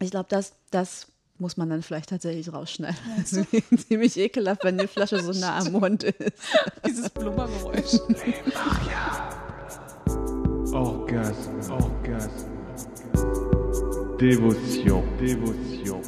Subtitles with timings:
[0.00, 1.06] Ich glaube, das, das
[1.38, 2.96] muss man dann vielleicht tatsächlich rausschneiden.
[3.18, 3.48] Das ist
[3.88, 6.38] ziemlich ekelhaft, wenn die Flasche so nah am Mund ist.
[6.86, 8.00] Dieses Blubbergeräusch.
[10.72, 12.56] Orgasme, orgasme.
[14.18, 16.00] Dévotion, dévotion.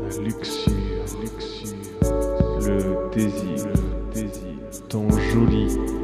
[0.00, 1.76] La luxure, luxure.
[2.60, 4.88] Le désir, le désir.
[4.88, 5.97] Ton joli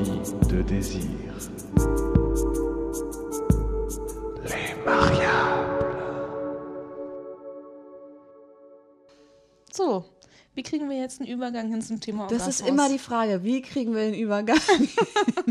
[0.00, 1.02] me remplit de désir.
[4.44, 5.80] Les mariables.
[9.72, 10.04] So,
[10.54, 12.60] wie kriegen wir jetzt einen Übergang hin zum Thema Das Orgasmus?
[12.60, 14.58] ist immer die Frage, wie kriegen wir den Übergang?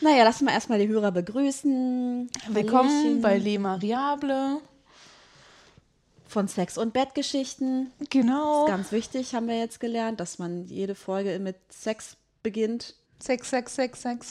[0.00, 2.30] naja, lass mal erstmal die Hörer begrüßen.
[2.48, 3.22] Willkommen Hallöchen.
[3.22, 4.58] bei Le Mariable.
[6.28, 7.90] von Sex- und Bettgeschichten.
[8.10, 8.66] Genau.
[8.66, 12.94] Ganz wichtig, haben wir jetzt gelernt, dass man jede Folge mit Sex beginnt.
[13.22, 14.30] Sex, Sex, Sex, Sex.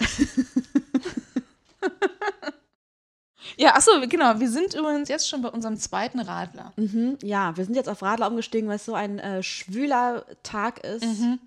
[3.58, 4.40] ja, achso, genau.
[4.40, 6.74] Wir sind übrigens jetzt schon bei unserem zweiten Radler.
[6.76, 10.84] Mhm, ja, wir sind jetzt auf Radler umgestiegen, weil es so ein äh, schwüler Tag
[10.84, 11.06] ist.
[11.06, 11.40] Mhm.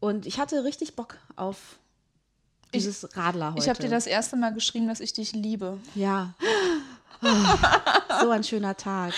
[0.00, 1.78] Und ich hatte richtig Bock auf
[2.74, 3.62] dieses Radler heute.
[3.62, 5.78] Ich habe dir das erste Mal geschrieben, dass ich dich liebe.
[5.94, 6.34] Ja.
[7.22, 7.26] Oh,
[8.20, 9.14] so ein schöner Tag.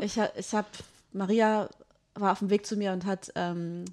[0.00, 0.68] Ich, ich habe,
[1.12, 1.68] Maria
[2.14, 3.84] war auf dem Weg zu mir und hat, ähm,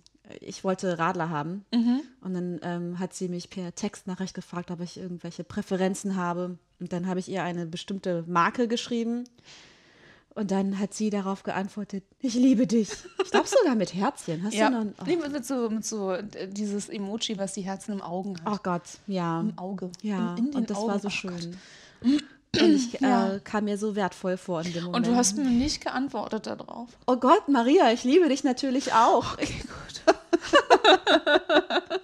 [0.41, 1.65] ich wollte Radler haben.
[2.21, 6.57] Und dann ähm, hat sie mich per Textnachricht gefragt, ob ich irgendwelche Präferenzen habe.
[6.79, 9.25] Und dann habe ich ihr eine bestimmte Marke geschrieben.
[10.33, 12.89] Und dann hat sie darauf geantwortet, ich liebe dich.
[13.23, 14.43] Ich glaube sogar mit Herzchen.
[14.43, 14.93] Hast Ja, du noch?
[14.99, 18.53] Oh, nee, mit, so, mit so äh, dieses Emoji, was die Herzen im Augen hat.
[18.53, 19.39] oh Gott, ja.
[19.39, 19.91] Im Auge.
[20.01, 20.87] Ja, in, in und das Augen.
[20.91, 21.57] war so Oh schön.
[22.03, 22.23] Gott.
[22.61, 23.35] Und ich Ja.
[23.35, 25.07] äh, kam mir so wertvoll vor in dem Moment.
[25.07, 26.89] Und du hast mir nicht geantwortet darauf.
[27.07, 29.33] Oh Gott, Maria, ich liebe dich natürlich auch.
[29.33, 30.15] Okay, gut.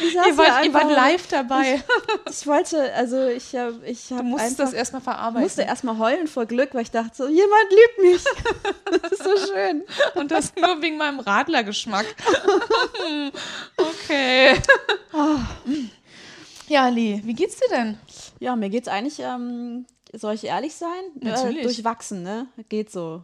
[0.00, 1.82] Ich, Ihr wart, ihr wart live dabei.
[2.28, 5.42] Ich wollte, also ich habe ich Du hab musst einfach, das erstmal verarbeiten.
[5.42, 8.24] musste erstmal heulen vor Glück, weil ich dachte so, jemand liebt mich.
[9.02, 9.82] Das ist so schön.
[10.14, 12.06] Und das nur wegen meinem Radlergeschmack.
[13.76, 14.54] okay.
[16.68, 17.98] Ja, Lee, wie geht's dir denn?
[18.40, 21.02] Ja, mir geht's eigentlich, ähm, soll ich ehrlich sein?
[21.20, 21.58] Natürlich.
[21.58, 22.46] Äh, durchwachsen, ne?
[22.68, 23.22] Geht so.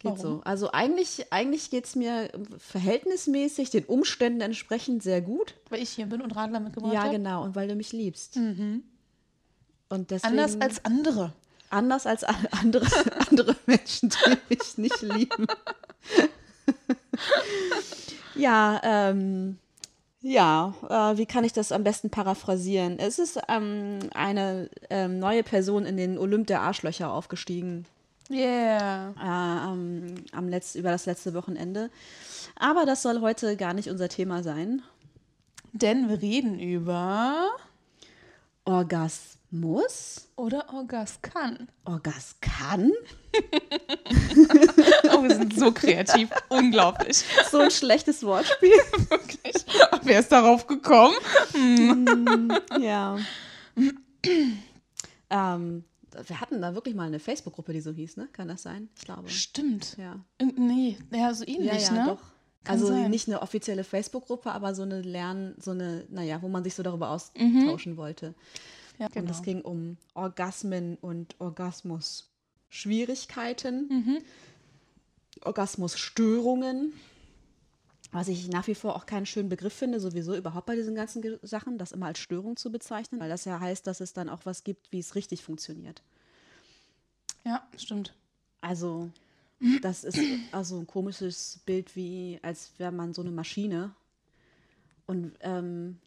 [0.00, 0.18] Geht Warum?
[0.18, 0.40] so.
[0.44, 5.54] Also eigentlich, eigentlich geht's mir verhältnismäßig den Umständen entsprechend sehr gut.
[5.70, 7.12] Weil ich hier bin und Radler mitgebracht Ja, habe.
[7.12, 7.42] genau.
[7.42, 8.36] Und weil du mich liebst.
[8.36, 11.32] Und deswegen, Anders als andere.
[11.70, 12.86] anders als andere,
[13.30, 15.46] andere Menschen, die mich nicht lieben.
[18.34, 19.58] ja, ähm,
[20.26, 22.98] ja, äh, wie kann ich das am besten paraphrasieren?
[22.98, 27.86] Es ist ähm, eine ähm, neue Person in den Olymp der Arschlöcher aufgestiegen
[28.28, 29.14] Yeah.
[29.16, 31.90] äh, am, am Letz-, über das letzte Wochenende.
[32.56, 34.82] Aber das soll heute gar nicht unser Thema sein.
[35.72, 37.50] Denn wir reden über
[39.52, 40.28] Orgasmus?
[40.36, 41.68] oder Orgas kann.
[41.84, 42.92] Orgas kann?
[45.12, 46.28] Oh, wir sind so kreativ.
[46.48, 47.24] Unglaublich.
[47.50, 48.70] So ein schlechtes Wortspiel.
[49.10, 49.54] Wirklich.
[50.02, 51.14] Wer ist darauf gekommen?
[52.80, 53.18] Ja.
[55.30, 55.84] ähm,
[56.26, 58.28] wir hatten da wirklich mal eine Facebook-Gruppe, die so hieß, ne?
[58.32, 58.88] Kann das sein?
[58.96, 59.28] Ich glaube.
[59.28, 59.96] Stimmt.
[59.98, 60.18] Ja.
[60.56, 62.04] Nee, ja, so ähnlich, Ja, ja, ne?
[62.06, 62.20] doch.
[62.64, 63.10] Kann also sein.
[63.10, 66.82] nicht eine offizielle Facebook-Gruppe, aber so eine Lern-, so eine, naja, wo man sich so
[66.82, 68.34] darüber austauschen wollte.
[68.98, 69.30] Ja, Und genau.
[69.30, 74.18] es ging um Orgasmen und Orgasmus-Schwierigkeiten, Mhm.
[75.42, 76.92] Orgasmusstörungen,
[78.10, 81.38] was ich nach wie vor auch keinen schönen Begriff finde, sowieso überhaupt bei diesen ganzen
[81.42, 84.46] Sachen, das immer als Störung zu bezeichnen, weil das ja heißt, dass es dann auch
[84.46, 86.02] was gibt, wie es richtig funktioniert.
[87.44, 88.14] Ja, stimmt.
[88.62, 89.10] Also,
[89.82, 90.18] das ist
[90.52, 93.94] also ein komisches Bild, wie als wäre man so eine Maschine.
[95.06, 95.98] Und ähm,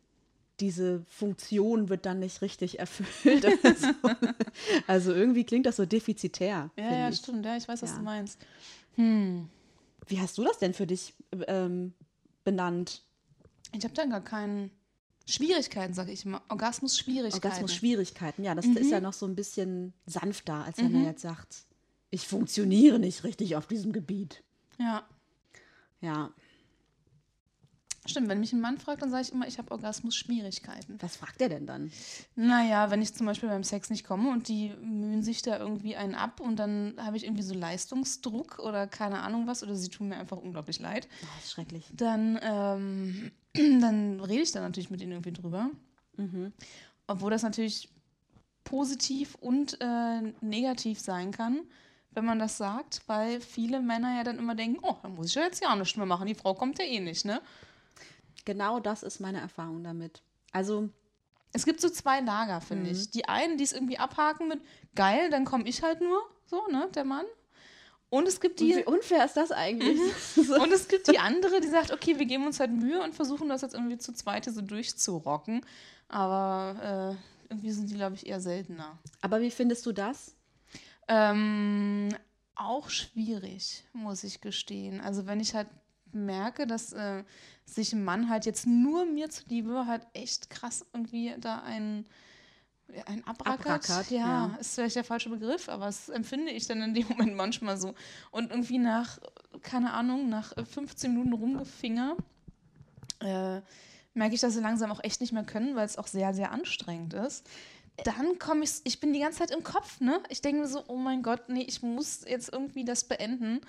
[0.60, 3.46] diese Funktion wird dann nicht richtig erfüllt.
[3.64, 3.88] Also,
[4.88, 6.70] also irgendwie klingt das so defizitär.
[6.78, 7.18] Ja, ja, ich.
[7.18, 7.46] stimmt.
[7.46, 7.98] Ja, ich weiß, was Ja.
[7.98, 8.40] du meinst.
[8.96, 11.14] Wie hast du das denn für dich
[11.48, 11.94] ähm,
[12.44, 13.04] benannt?
[13.76, 14.72] Ich habe dann gar keinen
[15.26, 16.42] Schwierigkeiten, sage ich immer.
[16.50, 17.46] Orgasmus-Schwierigkeiten.
[17.46, 18.44] Orgasmus-Schwierigkeiten.
[18.44, 18.78] Ja, das Mhm.
[18.78, 21.66] ist ja noch so ein bisschen sanfter, als wenn er jetzt sagt,
[22.10, 24.44] ich funktioniere nicht richtig auf diesem Gebiet.
[24.80, 25.04] Ja,
[26.02, 26.32] Ja,
[28.10, 28.28] stimmt.
[28.30, 30.98] Wenn mich ein Mann fragt, dann sage ich immer, ich habe Orgasmus-Schwierigkeiten.
[31.00, 31.92] was fragt er denn dann?
[32.36, 35.96] Naja, wenn ich zum Beispiel beim Sex nicht komme und die mühen sich da irgendwie
[35.96, 39.90] einen ab und dann habe ich irgendwie so Leistungsdruck oder keine Ahnung was oder sie
[39.90, 41.86] tun mir einfach unglaublich leid, Oh, das ist schrecklich.
[41.94, 43.32] dann, ähm,
[43.82, 45.70] dann rede ich da natürlich mit ihnen irgendwie drüber.
[47.08, 47.90] Obwohl das natürlich
[48.64, 51.62] positiv und äh, negativ sein kann,
[52.12, 55.36] wenn man das sagt, weil viele Männer ja dann immer denken, oh, dann muss ich
[55.36, 57.42] ja jetzt ja nichts mehr machen, die Frau kommt ja eh nicht, ne?
[58.46, 60.22] Genau das ist meine Erfahrung damit.
[60.52, 60.90] Also,
[61.52, 63.10] Es gibt so zwei Lager, finde ich.
[63.10, 64.62] Die einen, die es irgendwie abhaken mit,
[64.96, 67.26] geil, dann komme ich halt nur, so, ne, der Mann.
[68.12, 70.00] Und es gibt und die, wie unfair ist das eigentlich?
[70.38, 73.50] und es gibt die andere, die sagt, okay, wir geben uns halt Mühe und versuchen
[73.50, 75.62] das jetzt irgendwie zu zweit hier so durchzurocken.
[76.08, 77.18] Aber
[77.50, 78.98] äh, irgendwie sind die, glaube ich, eher seltener.
[79.22, 80.36] Aber wie findest du das?
[81.08, 82.10] Ähm,
[82.56, 85.02] auch schwierig, muss ich gestehen.
[85.02, 85.68] Also wenn ich halt
[86.14, 87.24] merke, dass äh,
[87.66, 92.06] sich ein Mann halt jetzt nur mir zuliebe halt echt krass irgendwie da ein,
[92.94, 93.90] ja, ein abrackert.
[93.90, 94.58] Abrackert, ja, ja.
[94.60, 97.94] ist vielleicht der falsche Begriff, aber das empfinde ich dann in dem Moment manchmal so.
[98.32, 99.20] Und irgendwie nach,
[99.62, 102.18] keine Ahnung, nach äh, 15 Minuten Rumgefinger
[103.20, 103.62] äh,
[104.14, 106.52] merke ich, dass sie langsam auch echt nicht mehr können, weil es auch sehr, sehr
[106.52, 107.48] anstrengend ist.
[108.04, 110.22] Dann komme ich, ich bin die ganze Zeit im Kopf, ne?
[110.30, 113.62] Ich denke mir so, oh mein Gott, nee, ich muss jetzt irgendwie das beenden,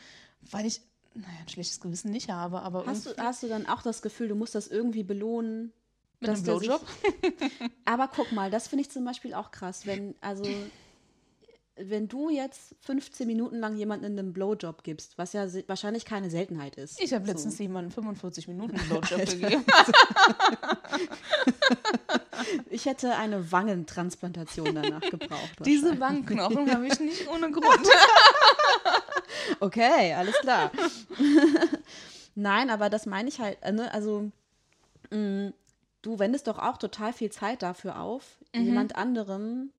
[0.51, 0.83] weil ich,
[1.15, 4.29] naja, ein schlechtes Gewissen nicht habe, aber Hast du, hast du dann auch das Gefühl,
[4.29, 5.73] du musst das irgendwie belohnen?
[6.23, 6.85] mit einem Blowjob.
[7.87, 10.45] Aber guck mal, das finde ich zum Beispiel auch krass, wenn, also,
[11.77, 16.29] wenn du jetzt 15 Minuten lang jemanden in einem Blowjob gibst, was ja wahrscheinlich keine
[16.29, 17.01] Seltenheit ist.
[17.01, 17.63] Ich habe letztens So.
[17.63, 19.65] jemanden 45 Minuten einen Blowjob gegeben.
[22.71, 25.59] Ich hätte eine Wangentransplantation danach gebraucht.
[25.65, 27.87] Diese Wangenknochen habe ich nicht ohne Grund.
[29.61, 30.71] Okay, alles klar.
[32.35, 33.93] Nein, aber das meine ich halt, äh, ne?
[33.93, 34.31] also
[35.11, 35.53] mh,
[36.03, 38.65] du wendest doch auch total viel Zeit dafür auf, Mhm.
[38.65, 39.73] jemand anderem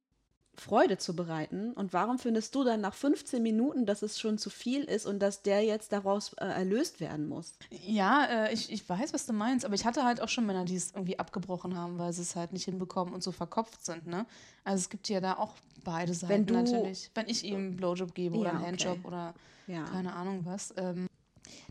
[0.55, 1.71] Freude zu bereiten.
[1.73, 5.19] Und warum findest du dann nach 15 Minuten, dass es schon zu viel ist und
[5.19, 7.53] dass der jetzt daraus äh, erlöst werden muss?
[7.69, 10.65] Ja, äh, ich, ich weiß, was du meinst, aber ich hatte halt auch schon Männer,
[10.65, 14.07] die es irgendwie abgebrochen haben, weil sie es halt nicht hinbekommen und so verkopft sind,
[14.07, 14.25] ne?
[14.63, 15.53] Also es gibt ja da auch
[15.83, 17.09] beide Seiten Wenn du- natürlich.
[17.15, 19.07] Wenn ich ihm einen Blowjob gebe oder Ja, einen Handjob okay.
[19.07, 19.33] oder
[19.67, 19.85] Ja.
[19.85, 21.07] keine Ahnung was, ähm,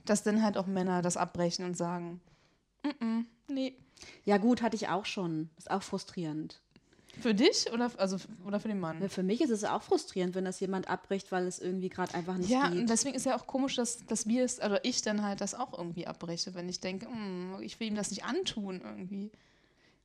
[0.07, 2.21] dass dann halt auch Männer das abbrechen und sagen,
[2.83, 3.77] "Mm, mm, nee.
[4.25, 5.51] Ja, gut, hatte ich auch schon.
[5.59, 6.61] Ist auch frustrierend.
[7.21, 8.17] Für dich oder, also,
[8.47, 9.01] oder für den Mann?
[9.03, 12.15] Ja, Für mich ist es auch frustrierend, wenn das jemand abbricht, weil es irgendwie gerade
[12.15, 12.91] einfach nicht Ja, und geht.
[12.91, 15.77] deswegen ist ja auch komisch, dass, dass wir es, also ich dann halt das auch
[15.77, 19.31] irgendwie abbreche, wenn ich denke, "Mm, ich will ihm das nicht antun irgendwie.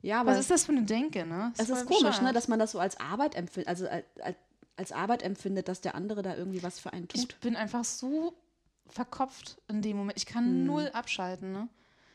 [0.02, 1.54] Ja, aber Was ist das für eine Denke, ne?
[1.58, 4.06] es voll ist komisch, ne, dass man das so als Arbeit empfindet, also als,
[4.76, 7.40] als, Arbeit empfindet, dass der andere da irgendwie was für einen Ich tut.
[7.42, 8.34] bin einfach so
[8.88, 10.18] verkopft in dem Moment.
[10.18, 10.66] Ich kann Hm.
[10.66, 11.70] null abschalten, ne?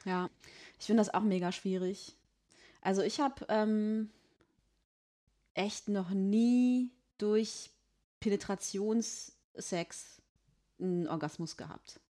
[0.05, 0.29] Ja,
[0.79, 2.17] ich finde das auch mega schwierig.
[2.81, 4.11] Also ich habe ähm,
[5.55, 7.70] echt noch nie durch
[8.20, 10.20] Penetrationssex
[10.81, 12.00] einen Orgasmus gehabt.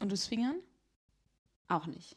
[0.00, 0.56] Und das Fingern?
[1.68, 2.16] Auch nicht.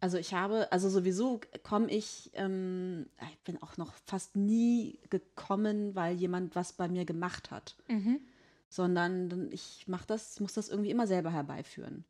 [0.00, 5.94] Also ich habe, also sowieso komme ich, ähm, ich bin auch noch fast nie gekommen,
[5.94, 8.20] weil jemand was bei mir gemacht hat, Mhm.
[8.68, 12.04] sondern ich mache das, muss das irgendwie immer selber herbeiführen.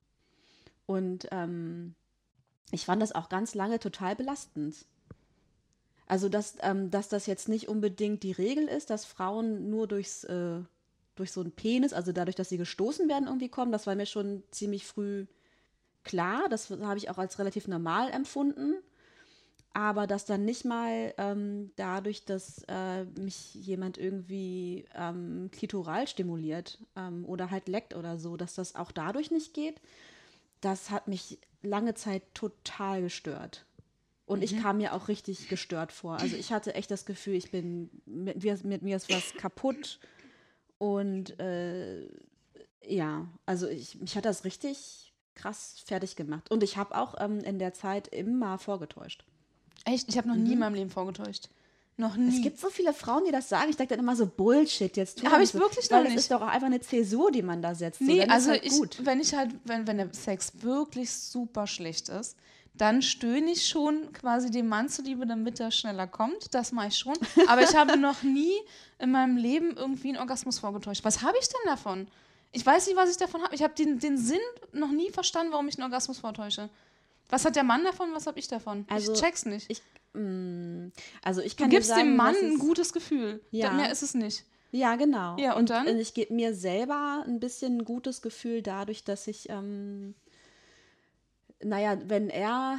[0.85, 1.95] Und ähm,
[2.73, 4.85] ich fand das auch ganz lange total belastend.
[6.07, 10.25] Also dass, ähm, dass das jetzt nicht unbedingt die Regel ist, dass Frauen nur durchs,
[10.25, 10.61] äh,
[11.17, 14.07] durch so einen Penis, also dadurch, dass sie gestoßen werden, irgendwie kommen, das war mir
[14.07, 15.27] schon ziemlich früh
[16.05, 16.49] klar.
[16.49, 18.77] Das habe ich auch als relativ normal empfunden.
[19.75, 26.79] Aber dass dann nicht mal ähm, dadurch, dass äh, mich jemand irgendwie ähm, klitoral stimuliert
[26.97, 29.83] ähm, oder halt leckt oder so, dass das auch dadurch nicht geht,
[30.63, 33.66] das hat mich lange Zeit total gestört.
[34.27, 36.19] Und ich kam mir auch richtig gestört vor.
[36.19, 40.01] Also ich hatte echt das Gefühl, ich bin, mit, mir- mit mir ist was kaputt.
[40.79, 42.09] Und äh,
[42.85, 46.51] ja, also ich, mich hat das richtig krass fertig gemacht.
[46.51, 49.25] Und ich habe auch ähm, in der Zeit immer vorgetäuscht.
[49.85, 50.09] Echt?
[50.09, 51.49] Ich habe noch nie in meinem Leben vorgetäuscht.
[51.99, 52.25] Noch nie.
[52.25, 52.29] Mhm.
[52.37, 53.71] Es gibt so viele Frauen, die das sagen.
[53.71, 55.19] Ich denke dann immer so Bullshit jetzt.
[55.21, 55.61] tu Hab nicht ich so.
[55.61, 56.21] wirklich Weil noch das nicht.
[56.23, 58.01] ist doch auch einfach eine Zäsur, die man da setzt.
[58.01, 59.01] So, Nee, ist also halt ich, gut.
[59.05, 62.37] wenn ich halt, wenn, wenn der Sex wirklich super schlecht ist,
[62.79, 66.55] dann stöhne ich schon quasi dem Mann zuliebe, damit er schneller kommt.
[66.55, 67.15] Das mache ich schon.
[67.49, 68.53] Aber ich habe noch nie
[68.99, 71.05] in meinem Leben irgendwie einen Orgasmus vorgetäuscht.
[71.05, 72.09] Was habe ich denn davon?
[72.53, 73.55] Ich weiß nicht, was ich davon habe.
[73.55, 74.41] Ich habe den, den Sinn
[74.73, 76.69] noch nie verstanden, warum ich einen Orgasmus vortäusche.
[77.29, 78.87] Was hat der Mann davon, was habe ich davon?
[78.89, 79.67] Also, ich check's nicht.
[79.71, 79.83] Ich,
[80.15, 80.89] mm,
[81.23, 83.43] also ich du kann dir gibst sagen, dem Mann ein es- gutes Gefühl.
[83.51, 83.73] Ja.
[83.73, 84.45] Mehr ist es nicht.
[84.71, 85.37] Ja, genau.
[85.39, 85.87] Ja, und dann?
[85.99, 90.15] ich gebe mir selber ein bisschen ein gutes Gefühl dadurch, dass ich, ähm,
[91.63, 92.79] naja, wenn er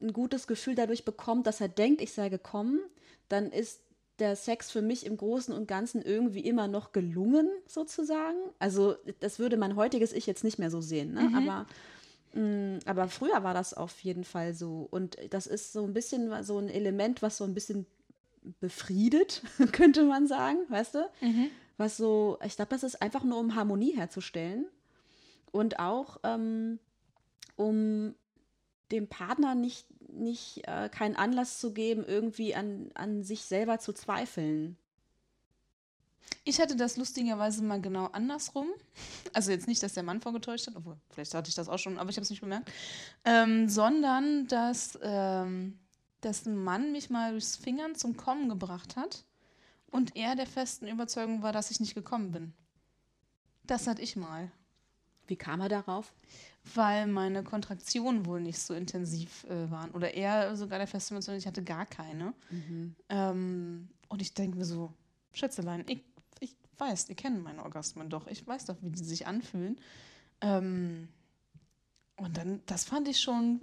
[0.00, 2.80] ein gutes Gefühl dadurch bekommt, dass er denkt, ich sei gekommen,
[3.28, 3.80] dann ist
[4.18, 8.38] der Sex für mich im Großen und Ganzen irgendwie immer noch gelungen, sozusagen.
[8.58, 11.30] Also das würde mein heutiges Ich jetzt nicht mehr so sehen, ne?
[11.36, 11.66] aber
[12.34, 14.86] Mm, Aber früher war das auf jeden Fall so.
[14.90, 17.86] Und das ist so ein bisschen so ein Element, was so ein bisschen
[18.60, 19.42] befriedet,
[19.72, 21.08] könnte man sagen, weißt du?
[21.78, 24.66] Was so, ich glaube, das ist einfach nur, um Harmonie herzustellen.
[25.50, 26.78] Und auch, ähm,
[27.56, 28.14] um
[28.92, 33.92] dem Partner nicht, nicht äh, keinen Anlass zu geben, irgendwie an, an sich selber zu
[33.92, 34.76] zweifeln.
[36.44, 38.68] Ich hatte das lustigerweise mal genau andersrum.
[39.32, 41.98] Also jetzt nicht, dass der Mann vorgetäuscht hat, obwohl vielleicht hatte ich das auch schon,
[41.98, 42.72] aber ich habe es nicht bemerkt.
[43.24, 45.78] Ähm, sondern dass, ähm,
[46.22, 49.24] dass ein Mann mich mal durchs Fingern zum Kommen gebracht hat
[49.90, 52.54] und er der festen Überzeugung war, dass ich nicht gekommen bin.
[53.64, 54.50] Das hatte ich mal.
[55.26, 56.14] Wie kam er darauf?
[56.74, 59.90] Weil meine Kontraktionen wohl nicht so intensiv äh, waren.
[59.92, 62.34] Oder er sogar der festen Überzeugung, ich hatte gar keine.
[63.08, 64.92] Ähm, und ich denke mir so,
[65.32, 66.02] Schätzelein, ich,
[66.40, 68.26] ich weiß, ihr kennt meine Orgasmen doch.
[68.26, 69.78] Ich weiß doch, wie die sich anfühlen.
[70.40, 71.08] Ähm,
[72.16, 73.62] und dann, das fand ich schon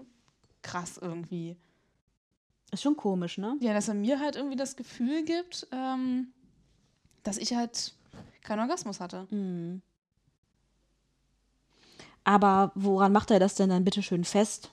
[0.62, 1.57] krass irgendwie.
[2.72, 3.57] Ist schon komisch, ne?
[3.60, 6.29] Ja, dass er mir halt irgendwie das Gefühl gibt, ähm,
[7.24, 7.93] dass ich halt
[8.41, 9.27] keinen Orgasmus hatte.
[12.24, 14.72] Aber woran macht er das denn dann bitte schön fest?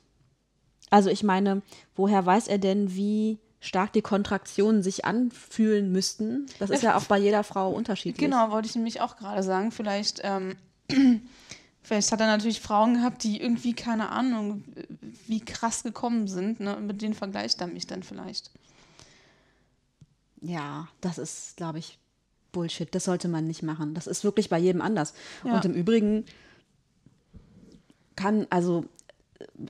[0.90, 1.62] Also ich meine,
[1.94, 6.46] woher weiß er denn, wie stark die Kontraktionen sich anfühlen müssten?
[6.58, 8.18] Das ist ja auch bei jeder Frau unterschiedlich.
[8.18, 9.70] Genau, wollte ich nämlich auch gerade sagen.
[9.70, 10.56] Vielleicht, ähm,
[11.82, 14.64] vielleicht hat er natürlich Frauen gehabt, die irgendwie, keine Ahnung,
[15.26, 16.60] wie krass gekommen sind.
[16.60, 16.76] Ne?
[16.80, 18.50] Mit denen vergleicht er mich dann vielleicht.
[20.40, 21.98] Ja, das ist, glaube ich,
[22.50, 22.92] Bullshit.
[22.94, 23.94] Das sollte man nicht machen.
[23.94, 25.14] Das ist wirklich bei jedem anders.
[25.44, 25.54] Ja.
[25.54, 26.24] Und im Übrigen
[28.20, 28.84] kann, also,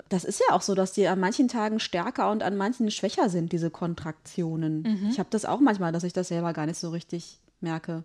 [0.08, 3.28] das ist ja auch so, dass die an manchen Tagen stärker und an manchen schwächer
[3.28, 5.08] sind, diese Kontraktionen.
[5.10, 8.02] Ich habe das auch manchmal, dass ich das selber gar nicht so richtig merke.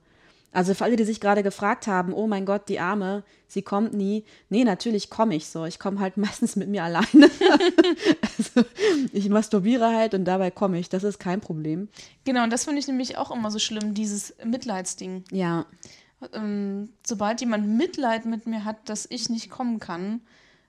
[0.56, 3.94] Also für alle, die sich gerade gefragt haben, oh mein Gott, die Arme, sie kommt
[3.94, 4.24] nie.
[4.48, 5.66] Nee, natürlich komme ich so.
[5.66, 7.06] Ich komme halt meistens mit mir alleine.
[8.22, 8.66] also
[9.12, 10.88] ich masturbiere halt und dabei komme ich.
[10.88, 11.90] Das ist kein Problem.
[12.24, 15.26] Genau, und das finde ich nämlich auch immer so schlimm, dieses Mitleidsding.
[15.30, 15.66] Ja,
[16.34, 20.22] ähm, sobald jemand Mitleid mit mir hat, dass ich nicht kommen kann,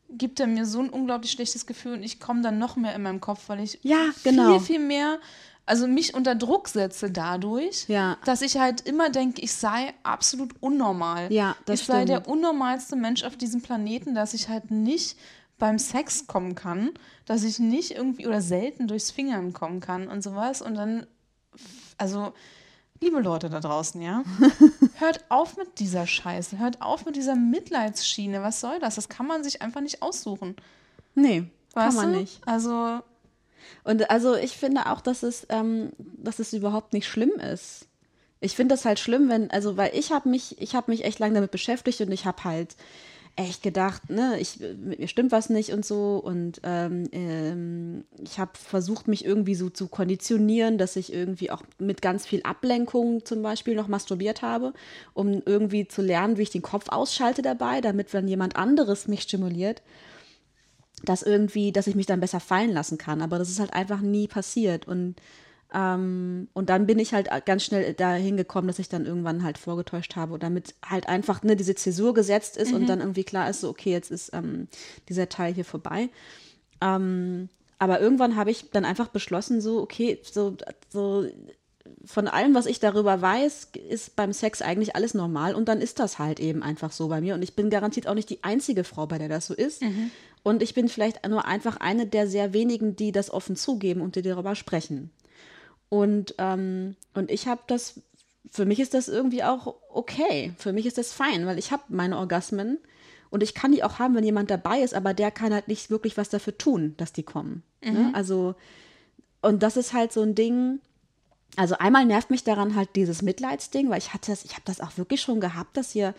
[0.08, 3.02] gibt er mir so ein unglaublich schlechtes Gefühl und ich komme dann noch mehr in
[3.02, 4.58] meinem Kopf, weil ich Ja, genau.
[4.58, 5.18] viel, viel mehr,
[5.64, 8.16] also mich unter Druck setze dadurch, Ja.
[8.24, 11.32] dass ich halt immer denke, ich sei absolut unnormal.
[11.32, 12.08] Ja, das ich sei stimmt.
[12.10, 15.18] der unnormalste Mensch auf diesem Planeten, dass ich halt nicht
[15.58, 16.90] beim Sex kommen kann,
[17.24, 21.06] dass ich nicht irgendwie oder selten durchs Fingern kommen kann und sowas und dann,
[21.98, 22.32] also
[23.00, 24.22] liebe Leute da draußen, ja,
[25.00, 28.96] hört auf mit dieser Scheiße, hört auf mit dieser Mitleidsschiene, was soll das?
[28.96, 30.56] Das kann man sich einfach nicht aussuchen.
[31.14, 32.20] nee, kann Weißt man du?
[32.20, 32.40] nicht.
[32.46, 33.00] Also,
[33.84, 37.86] Und also ich finde auch, dass es, ähm, dass es überhaupt nicht schlimm ist.
[38.40, 41.18] Ich finde das halt schlimm, wenn, also weil ich habe mich, ich habe mich echt
[41.18, 42.76] lange damit beschäftigt und ich habe halt
[43.36, 46.16] echt gedacht, ne, ich, mit mir stimmt was nicht und so.
[46.16, 51.62] Und ähm, ähm, ich habe versucht, mich irgendwie so zu konditionieren, dass ich irgendwie auch
[51.78, 54.72] mit ganz viel Ablenkung zum Beispiel noch masturbiert habe,
[55.12, 59.22] um irgendwie zu lernen, wie ich den Kopf ausschalte dabei, damit wenn jemand anderes mich
[59.22, 59.82] stimuliert,
[61.04, 63.20] dass irgendwie, dass ich mich dann besser fallen lassen kann.
[63.20, 64.88] Aber das ist halt einfach nie passiert.
[64.88, 65.16] Und,
[65.76, 69.58] ähm, und dann bin ich halt ganz schnell dahin gekommen, dass ich dann irgendwann halt
[69.58, 73.60] vorgetäuscht habe, damit halt einfach ne, diese Zäsur gesetzt ist und dann irgendwie klar ist,
[73.60, 74.68] so, okay, jetzt ist ähm,
[75.10, 76.08] dieser Teil hier vorbei.
[76.80, 80.56] Ähm, aber irgendwann habe ich dann einfach beschlossen, so, okay, so,
[80.88, 81.26] so
[82.06, 85.98] von allem, was ich darüber weiß, ist beim Sex eigentlich alles normal und dann ist
[85.98, 87.34] das halt eben einfach so bei mir.
[87.34, 89.82] Und ich bin garantiert auch nicht die einzige Frau, bei der das so ist.
[90.42, 94.16] Und ich bin vielleicht nur einfach eine der sehr wenigen, die das offen zugeben und
[94.16, 95.10] die darüber sprechen.
[95.88, 98.00] Und, ähm, und ich habe das,
[98.50, 100.52] für mich ist das irgendwie auch okay.
[100.58, 102.78] Für mich ist das fein, weil ich habe meine Orgasmen
[103.30, 105.90] und ich kann die auch haben, wenn jemand dabei ist, aber der kann halt nicht
[105.90, 107.62] wirklich was dafür tun, dass die kommen.
[107.92, 108.10] Ne?
[108.14, 108.54] Also,
[109.42, 110.80] und das ist halt so ein Ding,
[111.56, 114.80] also einmal nervt mich daran halt dieses Mitleidsding, weil ich hatte das, ich habe das
[114.80, 116.14] auch wirklich schon gehabt, dass hier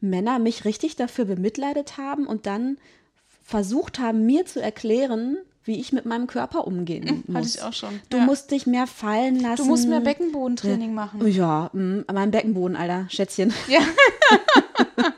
[0.00, 2.78] Männer mich richtig dafür bemitleidet haben und dann
[3.44, 7.36] versucht haben, mir zu erklären, wie ich mit meinem Körper umgehen muss.
[7.36, 8.00] hatte ich auch schon.
[8.10, 8.24] Du Ja.
[8.24, 9.62] musst dich mehr fallen lassen.
[9.62, 11.26] du musst mehr Beckenbodentraining machen.
[11.28, 13.52] Ja, mh, mein Beckenboden, Alter, Schätzchen.
[13.68, 13.80] Ja.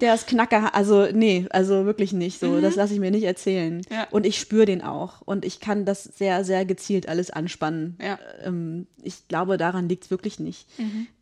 [0.00, 2.60] Der ist knacker, also nee, also wirklich nicht so.
[2.60, 3.76] Das lasse ich mir nicht erzählen.
[3.76, 3.82] Mhm.
[3.90, 4.08] Ja.
[4.10, 5.20] Und ich spüre den auch.
[5.22, 7.96] Und ich kann das sehr, sehr gezielt alles anspannen.
[8.02, 8.18] Ja.
[8.42, 10.66] Ähm, ich glaube, daran liegt es wirklich nicht.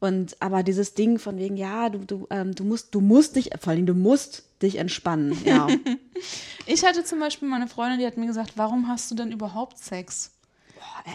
[0.01, 3.51] Und aber dieses Ding von wegen, ja, du, du, ähm, du musst, du musst dich,
[3.61, 5.37] vor allem du musst dich entspannen.
[5.45, 5.67] Ja.
[6.71, 9.79] Ich hatte zum Beispiel meine Freundin, die hat mir gesagt, warum hast du denn überhaupt
[9.79, 10.33] Sex?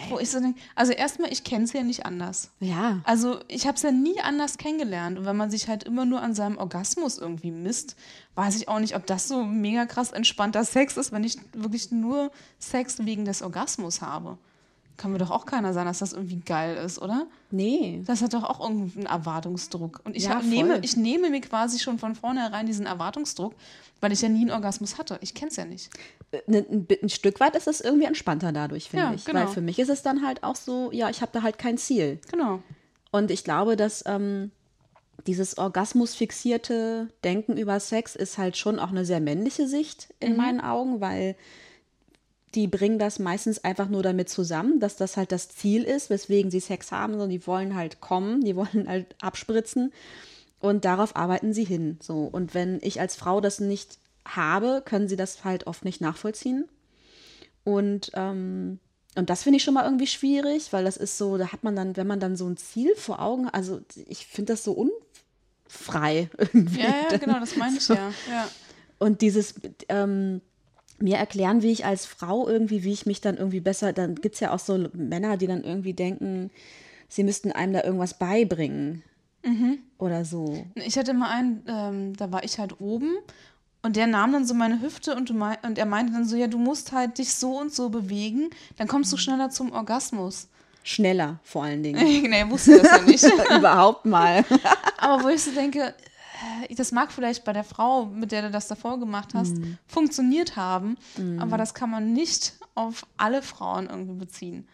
[0.08, 2.50] Wo ich so denk, also erstmal, ich kenne es ja nicht anders.
[2.60, 3.00] ja.
[3.04, 5.18] Also ich habe es ja nie anders kennengelernt.
[5.18, 7.96] Und wenn man sich halt immer nur an seinem Orgasmus irgendwie misst,
[8.34, 11.90] weiß ich auch nicht, ob das so mega krass entspannter Sex ist, wenn ich wirklich
[11.90, 14.38] nur Sex wegen des Orgasmus habe.
[14.96, 17.26] Kann mir doch auch keiner sagen, dass das irgendwie geil ist, oder?
[17.50, 18.02] Nee.
[18.06, 20.00] Das hat doch auch irgendeinen Erwartungsdruck.
[20.04, 23.54] Und ich, Ja, nehme, ich nehme mir quasi schon von vornherein diesen Erwartungsdruck,
[24.00, 25.18] weil ich ja nie einen Orgasmus hatte.
[25.20, 25.90] Ich kenne es ja nicht.
[26.46, 29.24] Ne- ein, bi- ein Stück weit ist es irgendwie entspannter dadurch, finde Ja, ich.
[29.24, 29.40] genau.
[29.40, 31.76] Weil für mich ist es dann halt auch so, ja, ich habe da halt kein
[31.78, 32.20] Ziel.
[32.30, 32.60] Genau.
[33.10, 34.50] Und ich glaube, dass ähm,
[35.26, 40.60] dieses orgasmusfixierte Denken über Sex ist halt schon auch eine sehr männliche Sicht in meinen
[40.60, 41.36] Augen, weil
[42.54, 46.50] die bringen das meistens einfach nur damit zusammen, dass das halt das Ziel ist, weswegen
[46.50, 49.92] sie Sex haben, sondern die wollen halt kommen, die wollen halt abspritzen
[50.60, 51.98] und darauf arbeiten sie hin.
[52.00, 52.22] So.
[52.24, 56.68] Und wenn ich als Frau das nicht habe, können sie das halt oft nicht nachvollziehen.
[57.64, 58.78] Und, ähm,
[59.16, 61.76] und das finde ich schon mal irgendwie schwierig, weil das ist so, da hat man
[61.76, 66.30] dann, wenn man dann so ein Ziel vor Augen, also ich finde das so unfrei
[66.38, 66.80] irgendwie.
[66.80, 68.12] Ja, ja, genau, das meine ich ja.
[68.30, 68.48] ja.
[68.98, 69.54] Und dieses
[69.88, 70.40] ähm,
[70.98, 74.34] mir erklären, wie ich als Frau irgendwie, wie ich mich dann irgendwie besser, dann gibt
[74.34, 76.50] es ja auch so Männer, die dann irgendwie denken,
[77.08, 79.02] sie müssten einem da irgendwas beibringen.
[79.98, 80.64] Oder so.
[80.74, 83.10] Ich hatte mal einen, ähm, da war ich halt oben
[83.82, 86.36] und der nahm dann so meine Hüfte und, du mei und er meinte dann so,
[86.36, 88.48] ja, du musst halt dich so und so bewegen,
[88.78, 90.48] dann kommst du schneller zum Orgasmus.
[90.82, 92.02] Schneller vor allen Dingen.
[92.30, 93.24] nee, er wusste das ja nicht.
[93.58, 94.44] Überhaupt mal.
[94.96, 95.94] Aber wo ich so denke,
[96.76, 100.96] das mag vielleicht bei der Frau, mit der du das davor gemacht hast, funktioniert haben,
[101.38, 104.66] aber das kann man nicht auf alle Frauen irgendwie beziehen.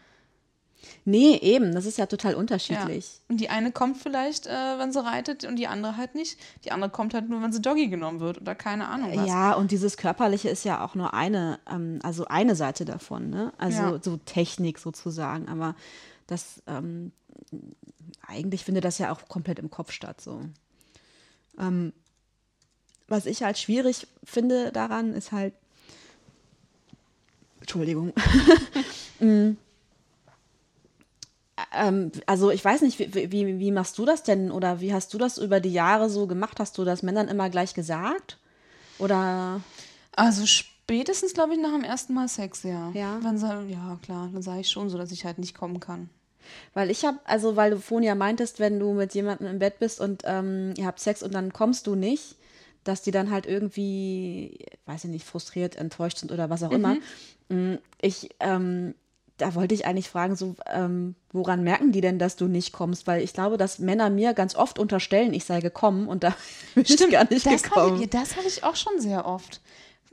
[1.04, 2.38] Nee, eben, das ist ja total Ja.
[2.38, 3.20] unterschiedlich.
[3.28, 6.38] Und die eine kommt vielleicht, äh, wenn sie reitet, und die andere halt nicht.
[6.64, 9.26] Die andere kommt halt nur, wenn sie Doggy genommen wird oder keine Ahnung was.
[9.28, 13.52] Ja, und dieses Körperliche ist ja auch nur eine, ähm, also eine Seite davon, ne?
[13.58, 13.98] Also Ja.
[14.02, 15.48] so Technik sozusagen.
[15.48, 15.74] Aber
[16.26, 17.12] das, ähm,
[18.26, 20.20] eigentlich findet das ja auch komplett im Kopf statt.
[20.22, 20.40] So.
[21.60, 21.92] Ähm,
[23.08, 25.54] was ich halt schwierig finde daran, ist halt.
[27.60, 28.12] Entschuldigung.
[29.22, 29.58] Mm.
[31.74, 35.12] ähm, also ich weiß nicht, wie, wie, wie machst du das denn oder wie hast
[35.12, 36.58] du das über die Jahre so gemacht?
[36.58, 38.38] Hast du das Männern immer gleich gesagt?
[38.98, 39.60] Oder
[40.16, 42.92] Also spätestens, glaube ich, nach dem ersten Mal Sex, ja.
[42.94, 43.20] Ja?
[43.20, 46.08] Sie, ja, klar, dann sage ich schon so, dass ich halt nicht kommen kann.
[46.74, 49.78] Weil ich habe, also weil du vorhin ja meintest, wenn du mit jemandem im Bett
[49.78, 52.36] bist und ähm, ihr habt Sex und dann kommst du nicht,
[52.84, 56.96] dass die dann halt irgendwie, weiß ich nicht, frustriert, enttäuscht sind oder was auch immer.
[57.48, 58.94] Mm, Ich, ähm,
[59.36, 63.06] da wollte ich eigentlich fragen, so, ähm, woran merken die denn, dass du nicht kommst?
[63.06, 66.34] Weil ich glaube, dass Männer mir ganz oft unterstellen, ich sei gekommen und da
[66.74, 67.92] bin ich gar nicht das gekommen.
[67.92, 69.60] Habe ich, das habe ich auch schon sehr oft.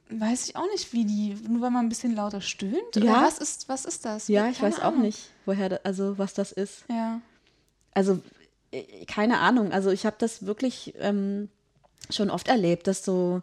[0.10, 2.96] Weiß ich auch nicht, wie die, nur weil man ein bisschen lauter stöhnt?
[2.96, 3.24] Oder Ja.
[3.24, 4.28] was ist, was ist das?
[4.30, 5.02] ja, ich Keine weiß auch Ahnung.
[5.02, 6.86] nicht, woher, da- also was das ist.
[6.90, 7.20] Ja.
[7.94, 8.20] also
[8.72, 11.50] äh, keine Ahnung, also ich habe das wirklich ähm,
[12.10, 13.42] schon oft erlebt, dass so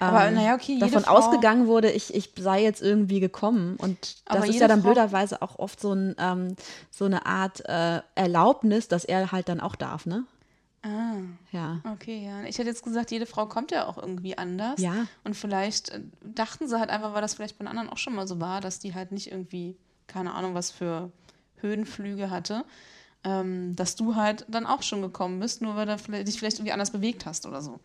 [0.00, 3.76] ähm, Aber, na ja, okay, davon Frau- ausgegangen wurde, ich, ich sei jetzt irgendwie gekommen.
[3.76, 6.54] Und das ist ja dann Frau- blöderweise auch oft so, ein, ähm,
[6.90, 10.24] so eine Art äh, Erlaubnis, dass er halt dann auch darf, ne?
[10.82, 11.16] Ah,
[11.50, 11.80] Ja.
[11.92, 12.42] okay, ja.
[12.44, 14.80] Ich hätte jetzt gesagt, jede Frau kommt ja auch irgendwie anders.
[14.80, 15.06] Ja.
[15.24, 18.14] Und vielleicht äh, dachten sie halt einfach, weil das vielleicht bei den anderen auch schon
[18.14, 21.10] mal so war, dass die halt nicht irgendwie, keine Ahnung, was für
[21.56, 22.64] Höhenflüge hatte,
[23.24, 26.58] ähm, dass du halt dann auch schon gekommen bist, nur weil du vielleicht, dich vielleicht
[26.58, 27.80] irgendwie anders bewegt hast oder so.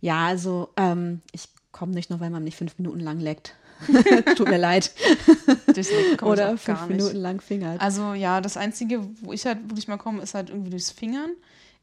[0.00, 3.54] Ja, also ähm, ich komme nicht nur, weil man mich fünf Minuten lang leckt.
[4.36, 4.92] Tut mir leid.
[6.22, 6.86] Oder fünf.
[6.86, 7.80] Minuten lang fingert.
[7.80, 11.30] Also ja, das Einzige, wo ich halt wirklich mal komme, ist halt irgendwie durchs Fingern.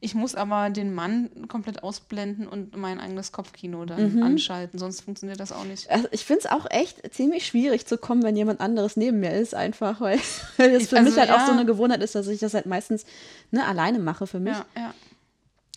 [0.04, 4.22] Ich muss aber den Mann komplett ausblenden und mein eigenes Kopfkino dann Mhm.
[4.24, 5.88] anschalten, sonst funktioniert das auch nicht.
[5.90, 9.32] Also ich finde es auch echt ziemlich schwierig zu kommen, wenn jemand anderes neben mir
[9.32, 10.18] ist, einfach, weil,
[10.58, 11.56] das Ich- für also, mich halt auch so ja.
[11.56, 13.06] eine Gewohnheit ist, dass ich das halt meistens
[13.52, 14.56] ne, alleine mache für mich.
[14.56, 14.94] Ja, ja.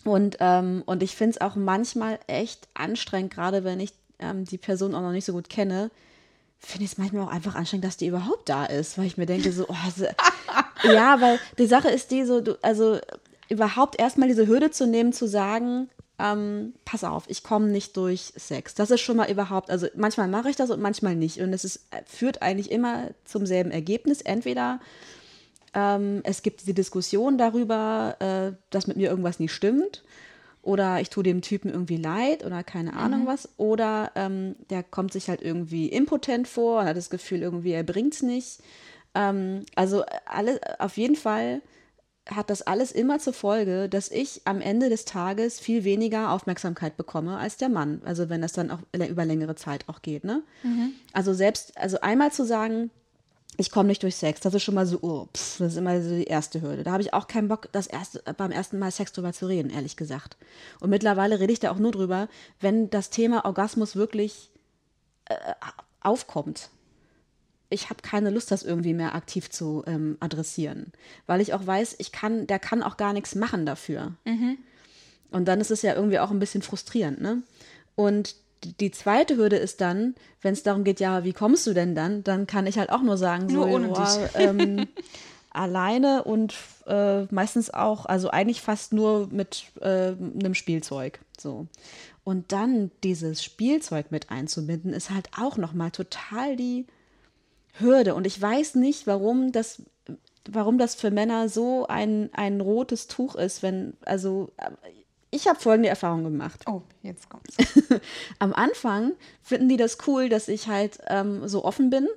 [0.02, 4.58] Und, ähm, und ich finde es auch manchmal echt anstrengend, gerade wenn ich ähm, die
[4.58, 5.90] Person auch noch nicht so gut kenne,
[6.58, 9.26] finde ich es manchmal auch einfach anstrengend, dass die überhaupt da ist, weil ich mir
[9.26, 9.74] denke, so, oh,
[10.92, 12.98] ja, weil die Sache ist die, so, du, also
[13.48, 18.32] überhaupt erstmal diese Hürde zu nehmen, zu sagen, ähm, pass auf, ich komme nicht durch
[18.36, 18.74] Sex.
[18.74, 21.40] Das ist schon mal überhaupt, also manchmal mache ich das und manchmal nicht.
[21.40, 24.22] Und es ist, führt eigentlich immer zum selben Ergebnis.
[24.22, 24.80] Entweder
[25.74, 30.02] ähm, es gibt diese Diskussion darüber, äh, dass mit mir irgendwas nicht stimmt.
[30.62, 33.48] Oder ich tue dem Typen irgendwie leid oder keine Ahnung was.
[33.56, 37.84] Oder ähm, der kommt sich halt irgendwie impotent vor und hat das Gefühl, irgendwie er
[37.84, 38.58] bringt's nicht.
[39.14, 41.60] Ähm, also alle, auf jeden Fall
[42.26, 46.96] hat das alles immer zur Folge, dass ich am Ende des Tages viel weniger Aufmerksamkeit
[46.96, 48.02] bekomme als der Mann.
[48.04, 50.24] Also wenn das dann auch über längere Zeit auch geht.
[50.24, 50.42] Ne?
[51.12, 52.90] Also selbst, also einmal zu sagen,
[53.58, 56.00] ich komme nicht durch Sex, das ist schon mal so, oh, pff, das ist immer
[56.02, 56.82] so die erste Hürde.
[56.82, 59.70] Da habe ich auch keinen Bock, das erste, beim ersten Mal Sex drüber zu reden,
[59.70, 60.36] ehrlich gesagt.
[60.80, 62.28] Und mittlerweile rede ich da auch nur drüber,
[62.60, 64.50] wenn das Thema Orgasmus wirklich
[65.26, 65.36] äh,
[66.00, 66.70] aufkommt.
[67.68, 70.92] Ich habe keine Lust, das irgendwie mehr aktiv zu ähm, adressieren,
[71.26, 74.12] weil ich auch weiß, ich kann, der kann auch gar nichts machen dafür.
[75.30, 77.42] Und dann ist es ja irgendwie auch ein bisschen frustrierend, ne?
[77.96, 78.36] Und
[78.80, 82.24] die- zweite Hürde ist dann, wenn es darum geht, ja, wie kommst du denn dann?
[82.24, 84.30] Dann kann ich halt auch nur sagen, so, Nur ohne ja, dich.
[84.34, 84.86] ähm,
[85.50, 86.54] alleine und
[86.86, 91.20] äh, meistens auch, also eigentlich fast nur mit äh, einem Spielzeug.
[91.38, 91.66] So.
[92.24, 96.86] Und dann dieses Spielzeug mit einzubinden, ist halt auch nochmal total die
[97.78, 98.14] Hürde.
[98.14, 99.82] Und ich weiß nicht, warum das,
[100.48, 104.50] warum das für Männer so ein, ein rotes Tuch ist, wenn, also
[105.30, 106.64] ich habe folgende Erfahrung gemacht.
[106.66, 107.56] Oh, jetzt kommt's.
[108.38, 109.12] Am Anfang
[109.42, 112.08] finden die das cool, dass ich halt ähm, so offen bin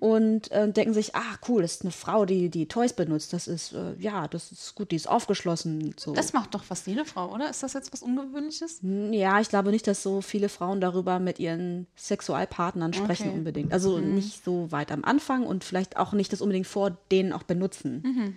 [0.00, 3.32] und äh, denken sich, ah, cool, das ist eine Frau, die die Toys benutzt.
[3.32, 5.94] Das ist, äh, ja, das ist gut, die ist aufgeschlossen.
[5.98, 6.12] So.
[6.12, 7.48] Das macht doch fast jede Frau, oder?
[7.50, 8.80] Ist das jetzt was Ungewöhnliches?
[8.82, 13.36] Ja, ich glaube nicht, dass so viele Frauen darüber mit ihren Sexualpartnern sprechen Okay.
[13.38, 13.72] unbedingt.
[13.72, 14.14] Also Mhm.
[14.14, 18.02] nicht so weit am Anfang und vielleicht auch nicht das unbedingt vor denen auch benutzen.
[18.04, 18.36] Mhm.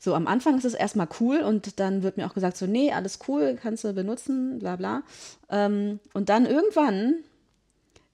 [0.00, 2.92] So, am Anfang ist es erstmal cool und dann wird mir auch gesagt, so, nee,
[2.92, 5.02] alles cool, kannst du benutzen, bla bla.
[5.50, 7.16] Ähm, und dann irgendwann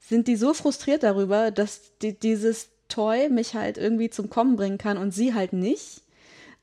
[0.07, 4.77] sind die so frustriert darüber, dass die, dieses Toy mich halt irgendwie zum Kommen bringen
[4.77, 6.01] kann und sie halt nicht,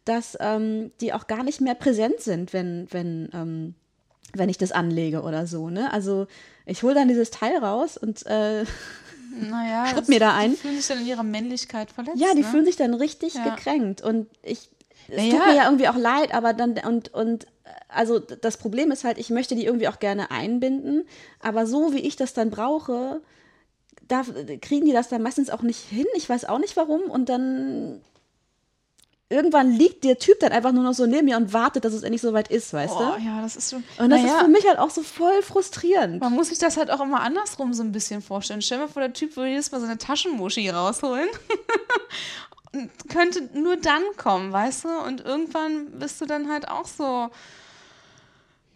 [0.04, 3.74] dass ähm, die auch gar nicht mehr präsent sind, wenn, wenn, ähm,
[4.34, 5.70] wenn ich das anlege oder so.
[5.70, 5.92] Ne?
[5.92, 6.26] Also
[6.66, 8.64] ich hole dann dieses Teil raus und äh,
[9.40, 10.50] Naja, das- mir da ein.
[10.52, 12.18] Die fühlen sich dann in ihrer Männlichkeit verletzt.
[12.20, 12.46] ja, die ne?
[12.46, 13.54] fühlen sich dann richtig Ja.
[13.54, 14.68] gekränkt und ich
[15.08, 17.46] es Ja, tut mir ja irgendwie auch leid, aber dann und und
[17.88, 21.04] also das Problem ist halt, ich möchte die irgendwie auch gerne einbinden,
[21.40, 23.20] aber so wie ich das dann brauche,
[24.08, 24.24] da
[24.60, 26.06] kriegen die das dann meistens auch nicht hin.
[26.14, 28.00] Ich weiß auch nicht warum und dann
[29.32, 32.02] irgendwann liegt der Typ dann einfach nur noch so neben mir und wartet, dass es
[32.02, 33.24] endlich soweit ist, weißt Oh, du?
[33.24, 33.82] ja, das ist schon.
[33.98, 36.20] Und das naja, ist für mich halt auch so voll frustrierend.
[36.20, 38.60] Man muss sich das halt auch immer andersrum so ein bisschen vorstellen.
[38.60, 41.28] Stell dir mal vor, der Typ würde jedes Mal seine Taschenmuschi rausholen.
[43.08, 44.88] könnte nur dann kommen, weißt du?
[45.06, 47.30] Und irgendwann bist du dann halt auch so.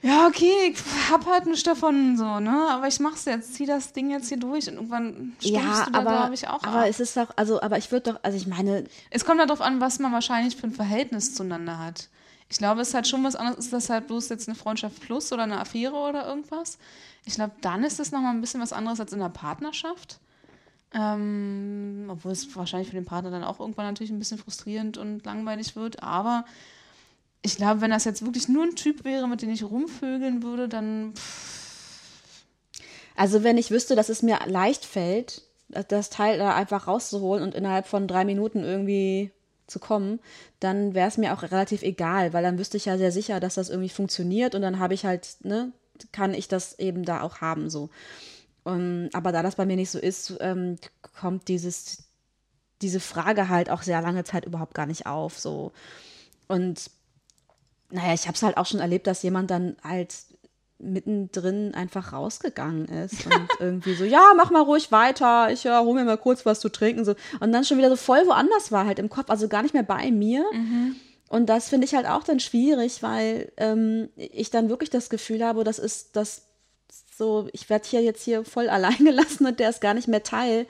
[0.02, 0.78] Ja, okay, ich
[1.10, 2.68] hab halt nichts davon, so, ne?
[2.70, 5.98] Aber ich mach's jetzt, zieh das Ding jetzt hier durch und irgendwann Ja, du da,
[5.98, 6.86] aber, glaube ich, auch aber ab.
[6.88, 9.80] es ist doch, also, aber ich würde doch, also ich meine, Es kommt darauf an,
[9.80, 12.08] was man wahrscheinlich für ein Verhältnis zueinander hat.
[12.48, 13.58] Ich glaube, es ist halt schon was anderes.
[13.64, 16.78] Ist das halt bloß jetzt eine Freundschaft plus oder eine Affäre oder irgendwas?
[17.24, 20.20] Ich glaube, dann ist es nochmal ein bisschen was anderes als in einer Partnerschaft.
[20.98, 25.24] Ähm, obwohl es wahrscheinlich für den Partner dann auch irgendwann natürlich ein bisschen frustrierend und
[25.26, 26.02] langweilig wird.
[26.02, 26.46] Aber
[27.42, 30.68] ich glaube, wenn das jetzt wirklich nur ein Typ wäre, mit dem ich rumvögeln würde,
[30.68, 31.12] dann.
[31.14, 32.44] Pff,
[33.16, 35.42] Also wenn ich wüsste, dass es mir leicht fällt,
[35.88, 39.32] das Teil da einfach rauszuholen und innerhalb von drei Minuten irgendwie
[39.66, 40.20] zu kommen,
[40.60, 43.56] dann wäre es mir auch relativ egal, weil dann wüsste ich ja sehr sicher, dass
[43.56, 45.72] das irgendwie funktioniert und dann habe ich halt, ne,
[46.12, 47.90] kann ich das eben da auch haben so.
[48.66, 50.76] Um, aber da das bei mir nicht so ist, ähm,
[51.20, 52.08] kommt dieses,
[52.82, 55.38] diese Frage halt auch sehr lange Zeit überhaupt gar nicht auf.
[55.38, 55.70] So.
[56.48, 56.90] Und
[57.90, 60.16] naja, ich habe es halt auch schon erlebt, dass jemand dann halt
[60.80, 65.94] mittendrin einfach rausgegangen ist und irgendwie so, ja, mach mal ruhig weiter, ich ja, hol
[65.94, 68.84] mir mal kurz was zu trinken so und dann schon wieder so voll woanders war
[68.84, 70.44] halt im Kopf, also gar nicht mehr bei mir.
[71.28, 75.44] Und das finde ich halt auch dann schwierig, weil ähm, ich dann wirklich das Gefühl
[75.44, 76.45] habe, das ist das
[77.16, 80.22] so, ich werde hier jetzt hier voll allein gelassen und der ist gar nicht mehr
[80.22, 80.66] Teil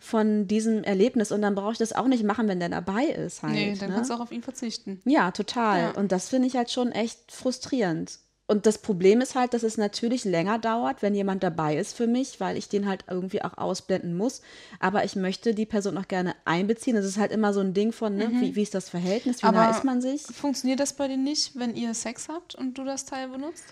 [0.00, 3.42] von diesem Erlebnis und dann brauche ich das auch nicht machen, wenn der dabei ist
[3.42, 3.54] halt.
[3.54, 3.94] nee, dann ne?
[3.96, 5.00] kannst du auch auf ihn verzichten.
[5.04, 5.80] Ja, total.
[5.80, 5.90] Ja.
[5.92, 8.18] Und das finde ich halt schon echt frustrierend.
[8.48, 12.06] Und das Problem ist halt, dass es natürlich länger dauert, wenn jemand dabei ist für
[12.06, 14.40] mich, weil ich den halt irgendwie auch ausblenden muss.
[14.78, 16.94] Aber ich möchte die Person auch gerne einbeziehen.
[16.94, 19.46] Das ist halt immer so ein Ding von, ne, wie, wie ist das Verhältnis, wie
[19.46, 20.22] nah Aber ist man sich?
[20.22, 23.64] Funktioniert das bei dir nicht, wenn ihr Sex habt und du das Teil benutzt?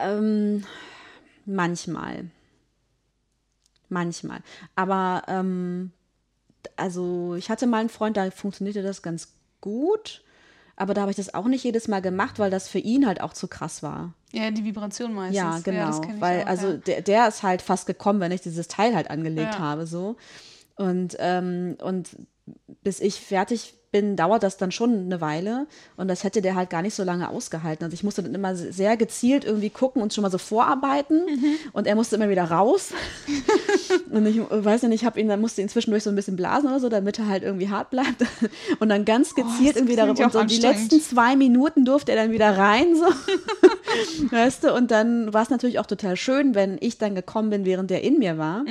[0.00, 0.64] Ähm,
[1.48, 2.30] manchmal.
[3.88, 4.40] Manchmal.
[4.76, 5.92] Aber ähm,
[6.76, 10.22] also ich hatte mal einen Freund, da funktionierte das ganz gut.
[10.76, 13.20] Aber da habe ich das auch nicht jedes Mal gemacht, weil das für ihn halt
[13.20, 14.14] auch zu krass war.
[14.30, 15.36] Ja, die Vibration meistens.
[15.36, 16.00] Ja, genau.
[16.00, 16.76] ich weil, auch, also ja.
[16.76, 19.58] der, der ist halt fast gekommen, wenn ich dieses Teil halt angelegt Ja.
[19.58, 20.16] habe, so.
[20.76, 22.10] Und, ähm, und
[22.84, 25.66] bis ich fertig bin, dauert das dann schon eine Weile.
[25.96, 27.84] Und das hätte der halt gar nicht so lange ausgehalten.
[27.84, 31.24] Also ich musste dann immer sehr gezielt irgendwie gucken und schon mal so vorarbeiten.
[31.24, 31.54] Mhm.
[31.72, 32.92] Und er musste immer wieder raus.
[34.10, 36.68] und ich weiß nicht, ich habe ihn, dann musste ihn zwischendurch so ein bisschen blasen
[36.68, 38.24] oder so, damit er halt irgendwie hart bleibt.
[38.80, 42.22] Und dann ganz gezielt Oh, irgendwie ja Und so die letzten zwei Minuten durfte er
[42.22, 43.06] dann wieder rein, so.
[44.30, 47.64] Weißt du, und dann war es natürlich auch total schön, wenn ich dann gekommen bin,
[47.64, 48.64] während der in mir war.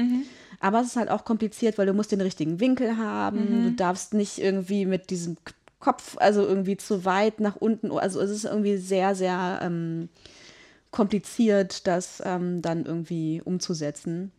[0.60, 3.38] Aber es ist halt auch kompliziert, weil du musst den richtigen Winkel haben.
[3.64, 5.38] Du darfst nicht irgendwie mit diesem
[5.80, 7.92] Kopf, also irgendwie zu weit nach unten.
[7.92, 10.10] Also es ist irgendwie sehr, sehr ähm,
[10.92, 14.32] kompliziert, das ähm, dann irgendwie umzusetzen.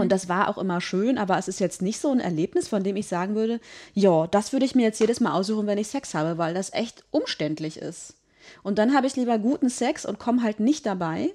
[0.00, 2.82] Und das war auch immer schön, aber es ist jetzt nicht so ein Erlebnis, von
[2.82, 3.60] dem ich sagen würde,
[3.94, 6.72] ja, das würde ich mir jetzt jedes Mal aussuchen, wenn ich Sex habe, weil das
[6.72, 8.14] echt umständlich ist.
[8.62, 11.32] Und dann habe ich lieber guten Sex und komme halt nicht dabei.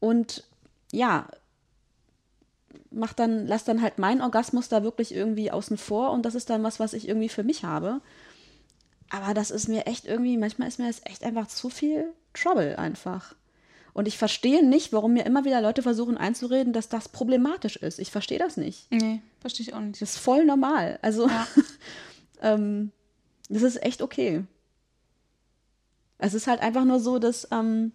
[0.00, 0.44] Und
[0.92, 1.26] ja,
[2.90, 6.50] mach dann, lass dann halt meinen Orgasmus da wirklich irgendwie außen vor und das ist
[6.50, 8.00] dann was, was ich irgendwie für mich habe.
[9.10, 12.78] Aber das ist mir echt irgendwie, manchmal ist mir das echt einfach zu viel Trouble
[12.78, 13.34] einfach.
[13.92, 17.98] Und ich verstehe nicht, warum mir immer wieder Leute versuchen einzureden, dass das problematisch ist.
[17.98, 18.90] Ich verstehe das nicht.
[18.90, 20.02] Nee, verstehe ich auch nicht.
[20.02, 20.98] Das ist voll normal.
[21.00, 21.46] Also, Ja.
[22.42, 22.92] ähm,
[23.48, 24.44] das ist echt okay.
[26.18, 27.92] Es ist halt einfach nur so, dass, ähm,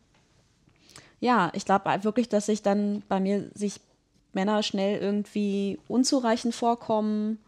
[1.19, 3.79] ja, ich glaube wirklich, dass sich dann bei mir sich
[4.33, 7.39] Männer schnell irgendwie unzureichend vorkommen,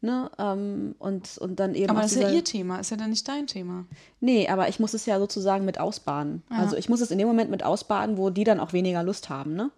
[0.00, 3.10] ne, ähm, und, und dann eben Aber das ist ja ihr Thema, ist ja dann
[3.10, 3.84] nicht dein Thema.
[4.20, 6.42] Nee, aber ich muss es ja sozusagen mit ausbaden.
[6.50, 6.58] Ja.
[6.58, 9.28] Also ich muss es in dem Moment mit ausbaden, wo die dann auch weniger Lust
[9.28, 9.70] haben, ne?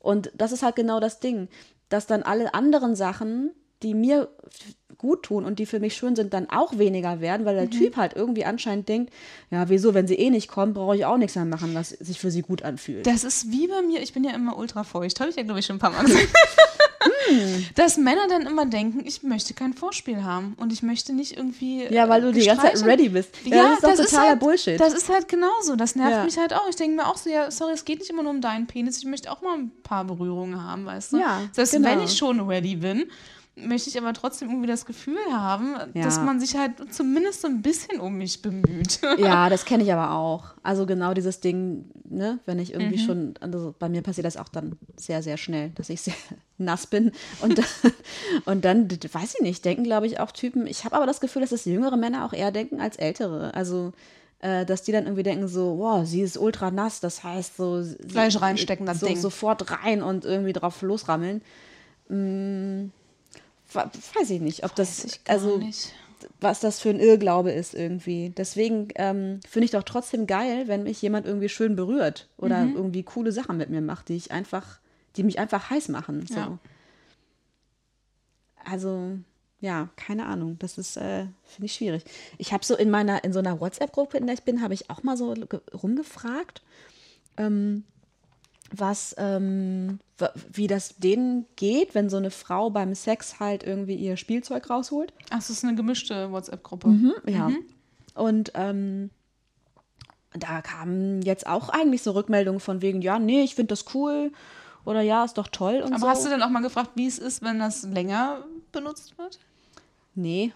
[0.00, 1.48] Und das ist halt genau das Ding,
[1.88, 3.50] dass dann alle anderen Sachen,
[3.82, 4.28] die mir
[4.98, 7.70] gut tun und die für mich schön sind, dann auch weniger werden, weil der Mhm.
[7.70, 9.12] Typ halt irgendwie anscheinend denkt,
[9.50, 12.18] ja, wieso, wenn sie eh nicht kommt, brauche ich auch nichts mehr machen, was sich
[12.18, 13.06] für sie gut anfühlt.
[13.06, 15.60] Das ist wie bei mir, ich bin ja immer ultra feucht, habe ich ja, glaube
[15.60, 16.28] ich, schon ein paar Mal gesagt.
[17.28, 17.66] Hm.
[17.76, 21.84] Dass Männer dann immer denken, ich möchte kein Vorspiel haben und ich möchte nicht irgendwie.
[21.90, 23.30] ja, weil du die ganze Zeit ready bist.
[23.44, 24.80] Ja, das ist doch totaler halt, Bullshit.
[24.80, 25.76] Das ist halt genauso.
[25.76, 26.24] Das nervt Ja.
[26.24, 26.68] mich halt auch.
[26.68, 28.98] Ich denke mir auch so, ja, sorry, es geht nicht immer nur um deinen Penis.
[28.98, 31.18] Ich möchte auch mal ein paar Berührungen haben, weißt du?
[31.18, 31.88] Ja, Das heißt, genau.
[31.90, 33.04] wenn ich schon ready bin,
[33.66, 36.04] möchte ich aber trotzdem irgendwie das Gefühl haben, Ja.
[36.04, 39.00] dass man sich halt zumindest so ein bisschen um mich bemüht.
[39.18, 40.54] Ja, das kenne ich aber auch.
[40.62, 42.80] Also genau dieses Ding, ne, wenn ich Mhm.
[42.80, 46.14] irgendwie schon, also bei mir passiert das auch dann sehr, sehr schnell, dass ich sehr
[46.58, 47.12] nass bin.
[47.40, 47.60] Und,
[48.44, 50.66] und dann, weiß ich nicht, denken, glaube ich, auch Typen.
[50.66, 53.54] Ich habe aber das Gefühl, dass das jüngere Männer auch eher denken als ältere.
[53.54, 53.92] Also,
[54.40, 57.82] äh, dass die dann irgendwie denken so, wow, sie ist ultra nass, das heißt so.
[58.08, 59.16] Fleisch reinstecken, das so, Ding.
[59.16, 61.42] Sofort rein und irgendwie drauf losrammeln.
[62.08, 62.90] Mm,
[63.74, 65.92] weiß ich nicht, ob das, ich gar also nicht.
[66.40, 68.30] was das für ein Irrglaube ist irgendwie.
[68.36, 72.76] Deswegen ähm, finde ich doch trotzdem geil, wenn mich jemand irgendwie schön berührt oder Mhm.
[72.76, 74.80] irgendwie coole Sachen mit mir macht, die ich einfach,
[75.16, 76.26] die mich einfach heiß machen.
[76.26, 76.34] So.
[76.34, 76.58] Ja.
[78.64, 79.18] Also
[79.60, 80.56] ja, keine Ahnung.
[80.60, 82.04] Das ist äh, finde ich schwierig.
[82.38, 84.88] Ich habe so in meiner in so einer WhatsApp-Gruppe, in der ich bin, habe ich
[84.90, 86.62] auch mal so ge- rumgefragt.
[87.36, 87.84] Ähm,
[88.70, 89.98] was, ähm,
[90.52, 95.12] wie das denen geht, wenn so eine Frau beim Sex halt irgendwie ihr Spielzeug rausholt.
[95.30, 96.88] Ach, das ist eine gemischte WhatsApp-Gruppe.
[96.88, 97.50] Mhm, ja.
[98.14, 99.10] Und ähm,
[100.32, 104.32] da kamen jetzt auch eigentlich so Rückmeldungen von wegen, ja, nee, ich finde das cool
[104.84, 106.08] oder ja, ist doch toll und Aber so.
[106.08, 109.38] hast du dann auch mal gefragt, wie es ist, wenn das länger benutzt wird?
[110.14, 110.52] nee.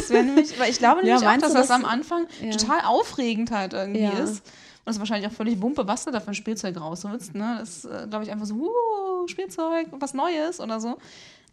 [0.00, 2.26] Das wäre nämlich, weil ich glaube Ja, nämlich auch, meinst dass das dass- am Anfang
[2.42, 2.50] Ja.
[2.50, 4.10] total aufregend halt irgendwie Ja.
[4.18, 4.42] ist.
[4.86, 7.34] Und es ist wahrscheinlich auch völlig Wumpe, was du da für ein Spielzeug rausholst.
[7.34, 7.56] Ne?
[7.58, 10.96] Das ist, äh, glaube ich, einfach so, uh, Spielzeug, was Neues oder so.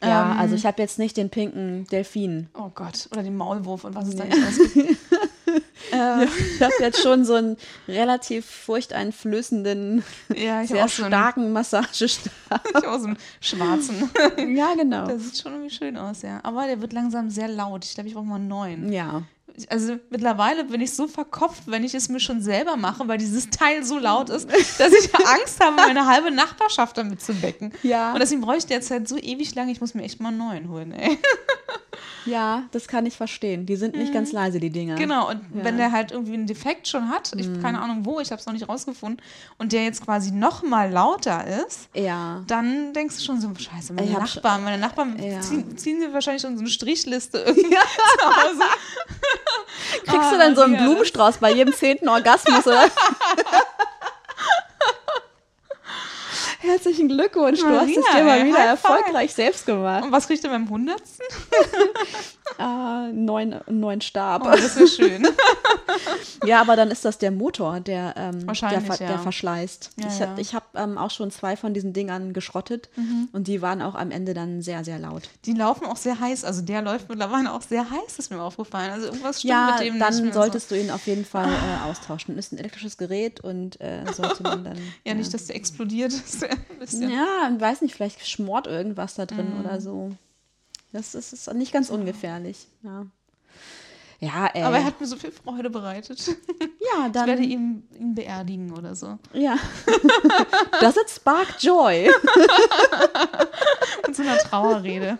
[0.03, 2.47] Ja, Ähm, also ich habe jetzt nicht den pinken Delfin.
[2.53, 4.97] Oh Gott, oder den Maulwurf und was es da nicht alles gibt.
[5.91, 11.03] Äh, Ich habe jetzt schon so einen relativ furchteinflößenden, Ja, ich habe sehr auch so
[11.03, 12.31] einen, starken Massagestab.
[12.69, 14.09] ich hab auch so einen schwarzen.
[14.55, 15.05] ja, genau.
[15.07, 16.39] Der sieht schon irgendwie schön aus, ja.
[16.43, 17.85] Aber der wird langsam sehr laut.
[17.85, 18.91] Ich glaube, ich brauche mal einen neuen.
[18.91, 19.23] Ja.
[19.69, 23.49] Also mittlerweile bin ich so verkopft, wenn ich es mir schon selber mache, weil dieses
[23.51, 27.71] Teil so laut ist, dass ich Angst habe, meine halbe Nachbarschaft damit zu wecken.
[27.83, 28.13] Ja.
[28.13, 30.69] Und deswegen brauche ich derzeit so ewig lange, ich muss mir echt mal einen neuen
[30.69, 31.17] holen, ey.
[32.25, 33.65] Ja, das kann ich verstehen.
[33.65, 34.95] Die sind nicht ganz leise, die Dinger.
[34.95, 35.65] Genau, und Ja.
[35.65, 38.39] wenn der halt irgendwie einen Defekt schon hat, ich habe keine Ahnung wo, ich habe
[38.39, 39.21] es noch nicht rausgefunden,
[39.57, 42.41] und der jetzt quasi noch mal lauter ist, Ja.
[42.47, 45.41] dann denkst du schon so, scheiße, meine Ich Nachbarn, meine Nachbarn Ja.
[45.41, 48.63] ziehen, ziehen dir wahrscheinlich schon so eine Strichliste irgendwie zu Hause.
[50.05, 52.85] Kriegst du Ah, dann so einen Maria, Blumenstrauß bei jedem zehnten Orgasmus, oder?
[56.63, 58.91] Herzlichen Glückwunsch, du hast es dir mal wieder High five.
[58.91, 60.05] erfolgreich selbst gemacht.
[60.05, 61.25] Und was kriegt er beim Hundertsten?
[62.59, 64.43] Ah, neun, neun Stab.
[64.45, 65.27] Oh, das wäre schön.
[66.45, 69.07] Ja, aber dann ist das der Motor, der, ähm, der, ver ja.
[69.07, 69.91] der verschleißt.
[69.97, 70.27] Ja, ich ja.
[70.27, 72.89] hab- ich habe ähm, auch schon zwei von diesen Dingern geschrottet
[73.31, 75.23] und die waren auch am Ende dann sehr, sehr laut.
[75.45, 76.43] Die laufen auch sehr heiß.
[76.43, 78.91] Also der läuft mittlerweile auch sehr heiß, ist mir aufgefallen.
[78.91, 81.49] Also irgendwas stimmt mit dem nicht dann solltest du ihn auf jeden Fall
[81.85, 82.37] äh, austauschen.
[82.37, 84.75] Ist ein elektrisches Gerät und äh, sollte man dann.
[84.75, 84.81] so.
[85.05, 86.11] Ja, nicht, dass der explodiert.
[86.79, 87.11] Das bisschen.
[87.11, 90.11] Ja, weiß nicht, vielleicht schmort irgendwas da drin oder so.
[90.91, 92.67] Das ist, ist nicht ganz ungefährlich.
[92.83, 93.05] Ja,
[94.19, 94.61] ja ey.
[94.61, 96.27] Aber er hat mir so viel Freude bereitet.
[96.59, 97.43] ja, Ich werde dann.
[97.43, 99.17] ihn, ihn beerdigen oder so.
[99.33, 99.57] Ja.
[100.79, 102.09] Does it spark joy?
[104.05, 105.17] Und so einer Trauerrede.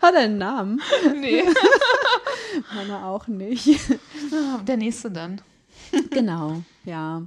[0.00, 0.82] Hat er einen Namen?
[1.14, 1.44] nee.
[2.74, 3.68] Meiner auch nicht.
[4.66, 5.40] Der nächste dann.
[6.10, 7.22] genau, ja.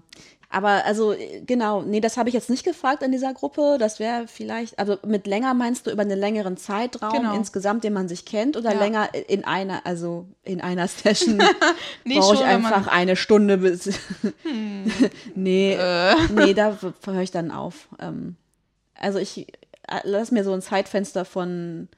[0.56, 3.76] Aber also, äh, genau, nee, das habe ich jetzt nicht gefragt in dieser Gruppe.
[3.78, 7.36] Das wäre vielleicht, also mit länger meinst du über einen längeren Zeitraum Genau.
[7.36, 8.80] insgesamt, den man sich kennt, oder Ja.
[8.80, 11.42] länger in einer, also in einer Session
[12.06, 13.90] Nee, brauche ich einfach eine Stunde bis.
[15.36, 16.16] nee, Äh.
[16.32, 17.90] nee, da höre ich dann auf.
[18.00, 18.38] Ähm,
[18.98, 19.40] also ich
[19.90, 21.90] äh, lass mir so ein Zeitfenster von,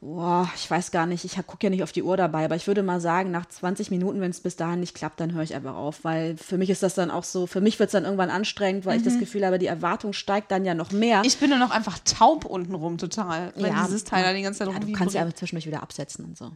[0.00, 2.66] boah, ich weiß gar nicht, ich gucke ja nicht auf die Uhr dabei, aber ich
[2.66, 5.54] würde mal sagen, nach 20 Minuten, wenn es bis dahin nicht klappt, dann höre ich
[5.54, 8.04] einfach auf, weil für mich ist das dann auch so, für mich wird es dann
[8.04, 11.18] irgendwann anstrengend, weil ich das Gefühl habe, die Erwartung steigt dann ja noch mehr.
[11.18, 11.24] Mhm.
[11.24, 14.60] Ich bin nur noch einfach taub untenrum total, wenn Ja, dieses Teil da die ganze
[14.60, 16.50] Zeit ja, du kannst ja aber zwischendurch wieder absetzen und so.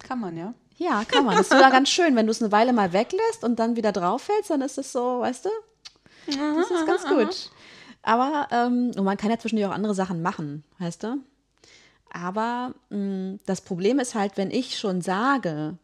[0.00, 0.52] Kann man, ja.
[0.76, 1.36] Ja, kann man.
[1.36, 2.16] Das ist sogar ganz schön.
[2.16, 4.90] Wenn du es eine Weile mal weglässt und dann wieder drauf hältst, dann ist es
[4.90, 5.50] so, weißt du?
[6.26, 7.50] Das ist ganz gut.
[8.02, 11.18] Aber, ähm, und man kann ja zwischendurch auch andere Sachen machen, weißt du?
[12.12, 15.78] Aber mh, das Problem ist halt, wenn ich schon sage,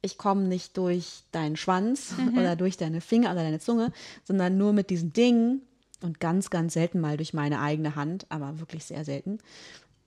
[0.00, 3.92] ich komme nicht durch deinen Schwanz oder durch deine Finger oder deine Zunge,
[4.24, 5.62] sondern nur mit diesen Dingen
[6.02, 9.38] und ganz, ganz selten mal durch meine eigene Hand, aber wirklich sehr selten,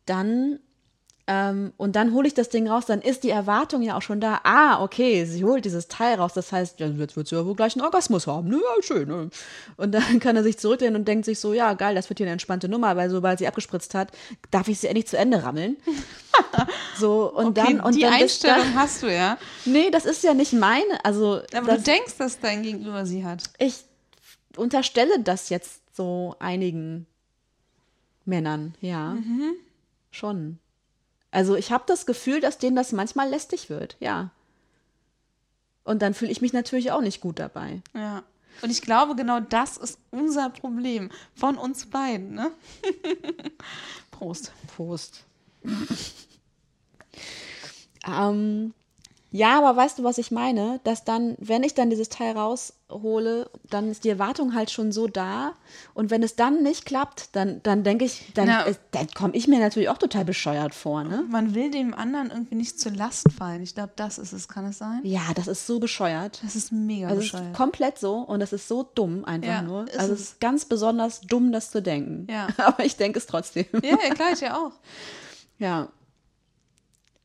[0.06, 0.60] dann
[1.28, 4.20] ähm, und dann hole ich das Ding raus, dann ist die Erwartung ja auch schon
[4.20, 4.42] da.
[4.44, 6.34] Ah, okay, sie holt dieses Teil raus.
[6.34, 8.50] Das heißt, ja, jetzt wird sie ja wohl gleich einen Orgasmus haben.
[8.50, 9.08] Ne, ja, schön.
[9.08, 9.30] Ne?
[9.78, 12.26] Und dann kann er sich zurücklehnen und denkt sich so, ja, geil, das wird hier
[12.26, 14.12] eine entspannte Nummer, weil sobald sie abgespritzt hat,
[14.50, 15.78] darf ich sie endlich zu Ende rammeln.
[16.98, 19.38] so, und Okay, dann, und die dann Einstellung dann, hast du, ja.
[19.66, 21.04] Nee, das ist ja nicht meine.
[21.04, 23.44] Also, Aber das, du denkst, dass dein Gegenüber sie hat.
[23.60, 23.84] ich
[24.58, 27.06] unterstelle das jetzt so einigen
[28.26, 29.18] Männern, ja.
[30.12, 30.60] Schon.
[31.32, 34.32] Also ich habe das Gefühl, dass denen das manchmal lästig wird, ja.
[35.84, 37.82] Und dann fühle ich mich natürlich auch nicht gut dabei.
[37.96, 38.24] Ja.
[38.62, 42.52] Und ich glaube, genau das ist unser Problem von uns beiden, ne?
[44.12, 44.52] Prost.
[44.76, 45.24] Prost.
[48.06, 48.74] ähm,
[49.32, 50.80] ja, aber weißt du, was ich meine?
[50.84, 55.08] Dass dann, wenn ich dann dieses Teil raushole, dann ist die Erwartung halt schon so
[55.08, 55.54] da.
[55.94, 58.64] Und wenn es dann nicht klappt, dann, dann denke ich, dann, Na.
[58.64, 61.24] ist- dann komme ich mir natürlich auch total bescheuert vor, ne?
[61.30, 63.62] Man will dem anderen irgendwie nicht zur Last fallen.
[63.64, 64.50] Ich glaube, das ist es.
[64.50, 65.00] Kann es sein?
[65.04, 66.42] Ja, das ist so bescheuert.
[66.44, 67.54] Das ist mega Also es ist bescheuert.
[67.56, 69.88] komplett so und es ist so dumm einfach Ja, nur.
[69.88, 70.26] ist Also es es.
[70.32, 72.28] ist ganz besonders dumm, das zu denken.
[72.30, 72.48] Ja.
[72.58, 73.66] Aber ich denke es trotzdem.
[73.82, 74.72] Ja, ja, klar, ich ja auch.
[75.58, 75.88] Ja.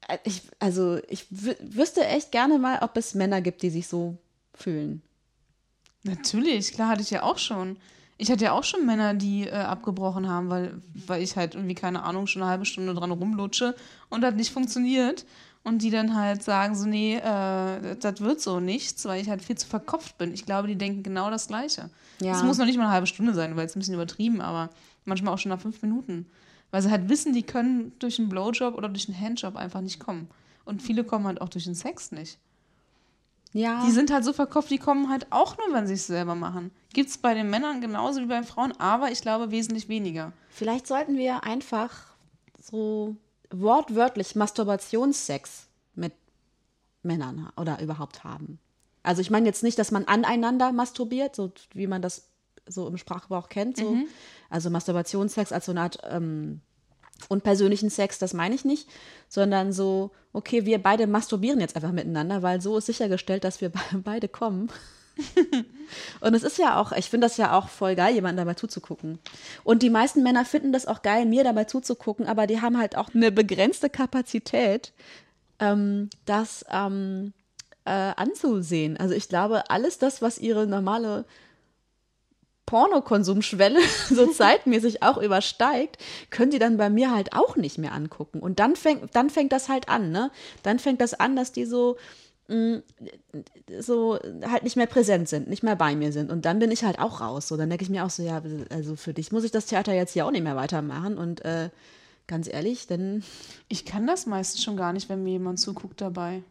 [0.08, 3.86] Äh, Ich, also ich wü- wüsste echt gerne mal, ob es Männer gibt, die sich
[3.88, 4.16] so
[4.54, 5.02] fühlen.
[6.04, 7.76] Natürlich, klar, hatte ich ja auch schon.
[8.18, 11.74] Ich hatte ja auch schon Männer, die äh, abgebrochen haben, weil, weil ich halt irgendwie,
[11.74, 13.74] keine Ahnung, schon eine halbe Stunde dran rumlutsche
[14.08, 15.26] und das nicht funktioniert.
[15.64, 19.42] Und die dann halt sagen so, nee, äh, das wird so nichts, weil ich halt
[19.42, 20.32] viel zu verkopft bin.
[20.32, 21.90] Ich glaube, die denken genau das Gleiche.
[22.22, 22.36] Ja.
[22.36, 24.70] Es muss noch nicht mal eine halbe Stunde sein, weil es ein bisschen übertrieben, aber
[25.04, 26.26] manchmal auch schon nach fünf Minuten.
[26.70, 30.00] Weil sie halt wissen, die können durch einen Blowjob oder durch einen Handjob einfach nicht
[30.00, 30.28] kommen.
[30.64, 32.38] Und viele kommen halt auch durch den Sex nicht.
[33.52, 33.84] Ja.
[33.86, 36.72] Die sind halt so verkopft, die kommen halt auch nur, wenn sie es selber machen.
[36.92, 40.32] Gibt es bei den Männern genauso wie bei Frauen, aber ich glaube wesentlich weniger.
[40.50, 41.90] Vielleicht sollten wir einfach
[42.60, 43.16] so
[43.50, 46.12] wortwörtlich Masturbationssex mit
[47.02, 48.58] Männern oder überhaupt haben.
[49.02, 52.28] Also ich meine jetzt nicht, dass man aneinander masturbiert, so wie man das
[52.66, 53.76] so im Sprachgebrauch kennt.
[53.76, 53.96] So.
[54.50, 56.60] Also Masturbationssex als so eine Art ähm,
[57.28, 58.88] unpersönlichen Sex, das meine ich nicht,
[59.28, 63.70] sondern so, okay, wir beide masturbieren jetzt einfach miteinander, weil so ist sichergestellt, dass wir
[63.70, 64.70] be beide kommen.
[66.20, 69.18] Und es ist ja auch, ich finde das ja auch voll geil, jemandem dabei zuzugucken.
[69.64, 72.96] Und die meisten Männer finden das auch geil, mir dabei zuzugucken, aber die haben halt
[72.96, 74.92] auch eine begrenzte Kapazität,
[75.58, 77.32] ähm, das ähm,
[77.86, 78.98] äh, anzusehen.
[78.98, 81.24] Also ich glaube, alles das, was ihre normale
[82.66, 85.98] Pornokonsumschwelle so zeitmäßig auch übersteigt,
[86.30, 88.40] können die dann bei mir halt auch nicht mehr angucken.
[88.40, 90.30] Und dann fängt, dann fängt das halt an, ne?
[90.62, 91.96] Dann fängt das an, dass die so,
[92.48, 92.82] mh,
[93.80, 96.30] so halt nicht mehr präsent sind, nicht mehr bei mir sind.
[96.30, 97.48] Und dann bin ich halt auch raus.
[97.48, 99.92] So, dann denke ich mir auch so, ja, also für dich muss ich das Theater
[99.94, 101.18] jetzt hier auch nicht mehr weitermachen.
[101.18, 101.70] Und äh,
[102.26, 103.22] ganz ehrlich, dann
[103.68, 106.42] Ich kann das meistens schon gar nicht, wenn mir jemand zuguckt dabei.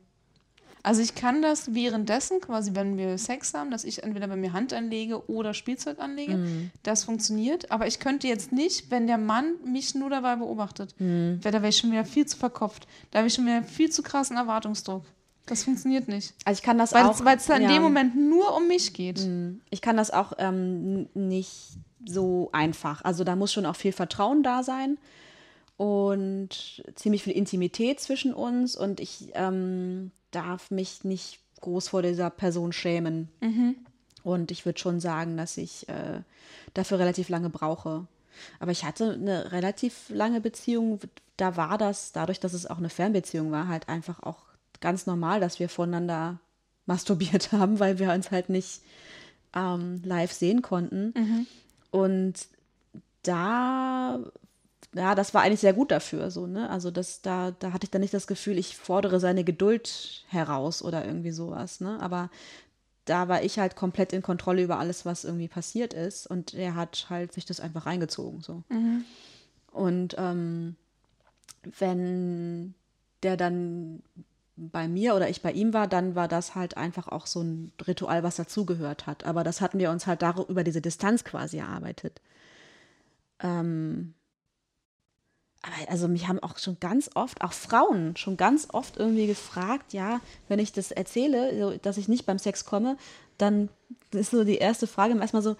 [0.85, 4.53] Also ich kann das währenddessen, quasi wenn wir Sex haben, dass ich entweder bei mir
[4.53, 6.69] Hand anlege oder Spielzeug anlege.
[6.83, 7.71] Das funktioniert.
[7.71, 10.93] Aber ich könnte jetzt nicht, wenn der Mann mich nur dabei beobachtet.
[10.99, 12.87] Weil da wäre ich schon wieder viel zu verkopft.
[13.11, 15.03] Da habe ich schon wieder viel zu krassen Erwartungsdruck.
[15.47, 16.33] Das funktioniert nicht.
[16.43, 17.15] also ich kann das Weil auch.
[17.15, 17.75] es- weil es dann in ja.
[17.75, 19.27] dem Moment nur um mich geht.
[19.71, 21.77] Ich kann das auch ähm, nicht
[22.07, 23.03] so einfach.
[23.03, 24.97] Also da muss schon auch viel Vertrauen da sein
[25.77, 32.29] und ziemlich viel Intimität zwischen uns und ich ähm, darf mich nicht groß vor dieser
[32.29, 33.29] Person schämen.
[34.23, 36.21] Und ich würde schon sagen, dass ich äh,
[36.73, 38.07] dafür relativ lange brauche.
[38.59, 40.99] Aber ich hatte eine relativ lange Beziehung,
[41.37, 44.39] da war das, dadurch, dass es auch eine Fernbeziehung war, halt einfach auch
[44.81, 46.39] ganz normal, dass wir voneinander
[46.85, 48.81] masturbiert haben, weil wir uns halt nicht
[49.55, 51.13] ähm, live sehen konnten.
[51.15, 51.47] Mhm.
[51.91, 52.47] Und
[53.23, 54.19] da,
[54.93, 56.69] ja, das war eigentlich sehr gut dafür, so, ne?
[56.69, 60.81] Also das, da, da hatte ich dann nicht das Gefühl, ich fordere seine Geduld heraus
[60.81, 61.99] oder irgendwie sowas, ne?
[62.01, 62.29] Aber
[63.05, 66.27] da war ich halt komplett in Kontrolle über alles, was irgendwie passiert ist.
[66.27, 68.63] Und er hat halt sich das einfach reingezogen, so.
[69.71, 70.75] Und ähm,
[71.77, 72.73] wenn
[73.23, 74.01] der dann
[74.57, 77.73] bei mir oder ich bei ihm war, dann war das halt einfach auch so ein
[77.85, 79.25] Ritual, was dazugehört hat.
[79.25, 82.21] Aber das hatten wir uns halt darüber über diese Distanz quasi erarbeitet.
[83.41, 84.13] Ähm,
[85.65, 89.93] aber also mich haben auch schon ganz oft, auch Frauen, schon ganz oft irgendwie gefragt,
[89.93, 92.97] ja, wenn ich das erzähle, dass ich nicht beim Sex komme,
[93.37, 93.69] dann
[94.11, 95.55] ist so die erste Frage erstmal so,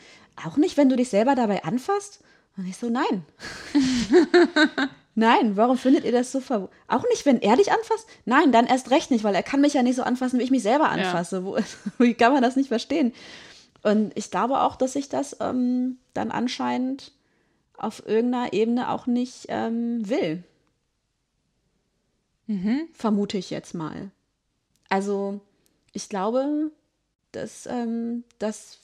[0.46, 2.22] auch nicht, wenn du dich selber dabei anfasst?
[2.58, 3.26] Und ich so, nein.
[5.18, 6.68] Nein, warum findet ihr das so ver...
[6.90, 8.06] Auch nicht, wenn er dich anfasst?
[8.26, 10.52] Nein, dann erst recht nicht, weil er kann mich ja nicht so anfassen, wie ich
[10.52, 11.46] mich selber anfasse.
[11.46, 11.58] Wo,
[12.00, 13.14] wie kann man das nicht verstehen?
[13.82, 17.14] Und ich glaube auch, dass ich das ähm, dann anscheinend
[17.78, 20.44] auf irgendeiner Ebene auch nicht ähm, will.
[22.94, 24.12] Vermute ich jetzt mal.
[24.90, 25.42] Also,
[25.94, 26.72] ich glaube,
[27.32, 28.80] dass ähm, das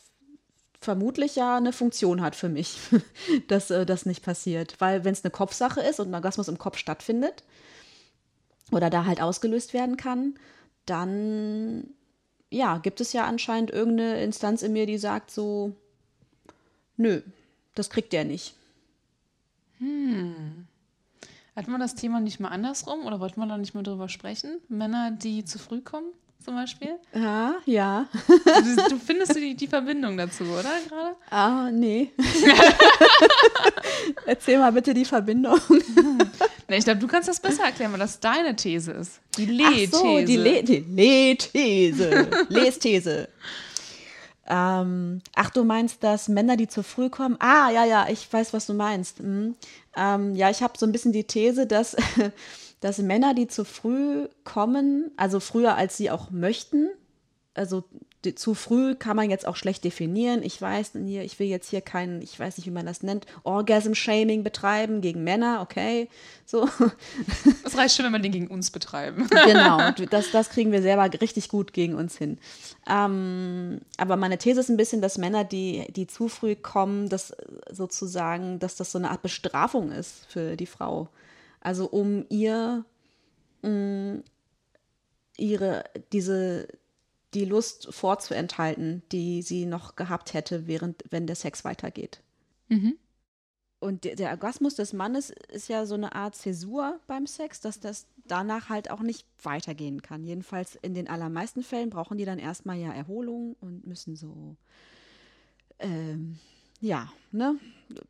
[0.79, 2.77] vermutlich ja eine Funktion hat für mich,
[3.47, 4.75] dass äh, das nicht passiert.
[4.79, 7.43] Weil wenn es eine Kopfsache ist und ein Orgasmus im Kopf stattfindet
[8.71, 10.35] oder da halt ausgelöst werden kann,
[10.85, 11.93] dann
[12.49, 15.73] ja, gibt es ja anscheinend irgendeine Instanz in mir, die sagt so,
[16.97, 17.21] nö,
[17.75, 18.55] das kriegt der nicht.
[21.55, 24.59] Hatten wir das Thema nicht mal andersrum oder wollten wir da nicht mal drüber sprechen?
[24.69, 26.07] Männer, die zu früh kommen,
[26.43, 26.95] zum Beispiel?
[27.13, 28.07] Ja, ja.
[28.27, 31.15] Du, du findest die, die Verbindung dazu, oder gerade?
[31.29, 32.11] Ah, nee.
[34.25, 35.59] Erzähl mal bitte die Verbindung.
[36.67, 39.19] Ne, ich glaube, du kannst das besser erklären, weil das deine These ist.
[39.37, 39.91] Die Ach Le-These.
[39.91, 42.27] so, die, Le die Le-These.
[42.49, 43.27] Lesthese.
[44.53, 47.37] Ähm, ach, du meinst, dass Männer, die zu früh kommen?
[47.39, 49.21] Ah, ja, ja, ich weiß, was du meinst.
[49.21, 49.55] Mhm.
[49.95, 51.95] Ähm, ja, ich habe so ein bisschen die These, dass,
[52.81, 56.89] dass Männer, die zu früh kommen, also früher als sie auch möchten,
[57.53, 57.85] also
[58.35, 60.43] zu früh kann man jetzt auch schlecht definieren.
[60.43, 63.25] Ich weiß, hier, ich will jetzt hier keinen, ich weiß nicht, wie man das nennt,
[63.43, 66.07] Orgasm-Shaming betreiben gegen Männer, okay,
[66.45, 66.67] so.
[67.63, 69.27] Das reicht schon, wenn wir den gegen uns betreiben.
[69.29, 72.37] genau, das, das kriegen wir selber richtig gut gegen uns hin.
[72.87, 77.33] Ähm, aber meine These ist ein bisschen, dass Männer, die, die zu früh kommen, dass
[77.69, 81.09] sozusagen, dass das so eine Art Bestrafung ist für die Frau.
[81.61, 82.85] Also um ihr
[83.61, 84.21] mh,
[85.37, 86.67] ihre, diese,
[87.33, 92.21] die Lust vorzuenthalten, die sie noch gehabt hätte, während, wenn der Sex weitergeht.
[93.79, 97.79] Und der, der Orgasmus des Mannes ist ja so eine Art Zäsur beim Sex, dass
[97.79, 100.23] das danach halt auch nicht weitergehen kann.
[100.23, 104.55] Jedenfalls in den allermeisten Fällen brauchen die dann erstmal ja Erholung und müssen so,
[105.79, 106.37] ähm,
[106.79, 107.55] ja, ne,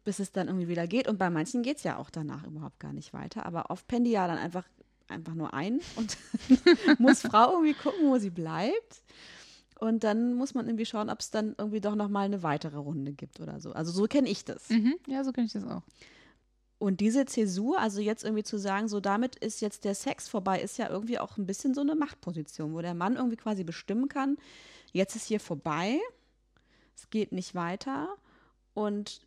[0.03, 1.07] bis es dann irgendwie wieder geht.
[1.07, 3.45] Und bei manchen geht es ja auch danach überhaupt gar nicht weiter.
[3.45, 4.65] Aber oft pennen die ja dann einfach,
[5.12, 6.18] einfach nur ein und
[6.99, 9.03] muss Frau irgendwie gucken, wo sie bleibt.
[9.80, 13.14] Und dann muss man irgendwie schauen, ob es dann irgendwie doch nochmal eine weitere Runde
[13.14, 13.72] gibt oder so.
[13.74, 14.70] Also so kenne ich das.
[14.70, 14.95] Mhm.
[15.07, 15.82] Ja, so kenne ich das auch.
[16.78, 20.62] Und diese Zäsur, also jetzt irgendwie zu sagen, so damit ist jetzt der Sex vorbei,
[20.62, 24.07] ist ja irgendwie auch ein bisschen so eine Machtposition, wo der Mann irgendwie quasi bestimmen
[24.07, 24.38] kann,
[24.91, 25.99] jetzt ist hier vorbei,
[26.95, 28.09] es geht nicht weiter
[28.74, 29.22] und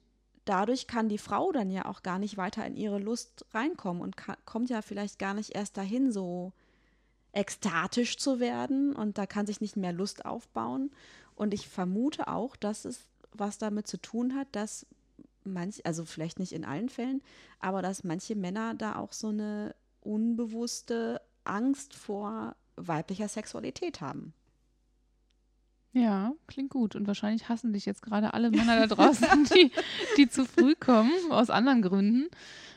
[0.44, 4.16] dadurch kann die Frau dann ja auch gar nicht weiter in ihre Lust reinkommen und
[4.16, 6.52] ka- kommt ja vielleicht gar nicht erst dahin, so
[7.32, 10.90] ekstatisch zu werden und da kann sich nicht mehr Lust aufbauen.
[11.34, 13.00] Und ich vermute auch, dass es
[13.32, 14.86] was damit zu tun hat, dass
[15.42, 17.22] manch, also vielleicht nicht in allen Fällen,
[17.58, 24.32] aber dass manche Männer da auch so eine unbewusste Angst vor weiblicher Sexualität haben.
[25.94, 26.96] Ja, klingt gut.
[26.96, 29.70] Und wahrscheinlich hassen dich jetzt gerade alle Männer da draußen, die,
[30.16, 32.28] die zu früh kommen, aus anderen Gründen.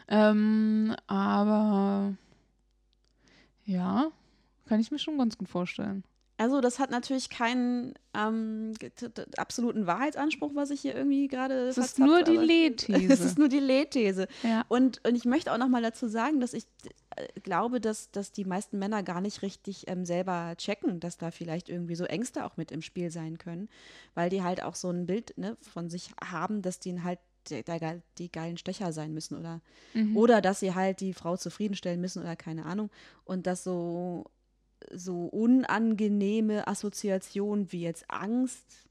[0.07, 2.13] Ähm, aber
[3.65, 4.11] ja,
[4.68, 6.03] kann ich mir schon ganz gut vorstellen.
[6.38, 8.74] Also das hat natürlich keinen ähm,
[9.38, 13.07] absoluten Wahrheitsanspruch, was ich hier irgendwie gerade Es ist nur die Le-These.
[13.11, 14.28] Es ist nur die Lethese.
[14.43, 14.63] Ja.
[14.68, 16.65] Und, und ich möchte auch noch mal dazu sagen, dass ich
[17.43, 21.70] glaube, dass, dass die meisten Männer gar nicht richtig ähm, selber checken, dass da vielleicht
[21.70, 23.70] irgendwie so Ängste auch mit im Spiel sein können,
[24.13, 27.20] weil die halt auch so ein Bild ne, von sich haben, dass die halt
[27.65, 29.61] geil- die geilen Stecher sein müssen oder,
[30.15, 32.89] oder dass sie halt die Frau zufriedenstellen müssen oder keine Ahnung.
[33.24, 34.26] Und dass so,
[34.93, 38.86] so unangenehme Assoziationen wie jetzt Angst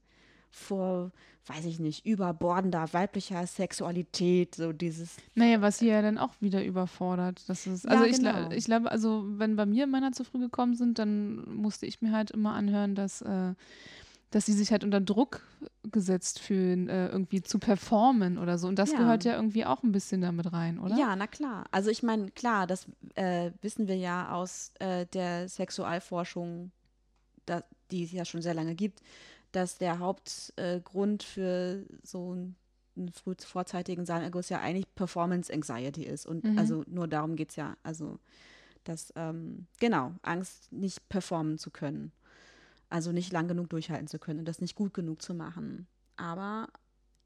[0.57, 1.11] vor,
[1.45, 6.63] weiß ich nicht, überbordender weiblicher Sexualität, so dieses Naja, was sie ja dann auch wieder
[6.65, 7.47] überfordert.
[7.47, 8.29] Das ist, Ja, also ich, genau.
[8.31, 12.01] gla- ich glaube, also wenn bei mir Männer zu früh gekommen sind, dann musste ich
[12.01, 13.53] mir halt immer anhören, dass, äh,
[14.31, 15.41] dass sie sich halt unter Druck
[15.89, 18.67] gesetzt fühlen, äh, irgendwie zu performen oder so.
[18.67, 18.97] Und das Ja.
[18.97, 20.97] gehört ja irgendwie auch ein bisschen damit rein, oder?
[20.97, 21.63] Ja, na klar.
[21.71, 26.71] Also ich meine, klar, das äh, wissen wir ja aus äh, der Sexualforschung,
[27.45, 29.01] da, die es ja schon sehr lange gibt,
[29.51, 32.55] dass der Hauptgrund Grund für so einen,
[32.95, 36.25] einen früh vorzeitigen Samenerguss ja eigentlich Performance Anxiety ist.
[36.25, 36.57] Und Mhm.
[36.57, 37.75] also nur darum geht es ja.
[37.83, 38.19] Also,
[38.83, 42.11] dass, ähm, genau, Angst, nicht performen zu können.
[42.89, 45.87] Also nicht lang genug durchhalten zu können und das nicht gut genug zu machen.
[46.15, 46.69] Aber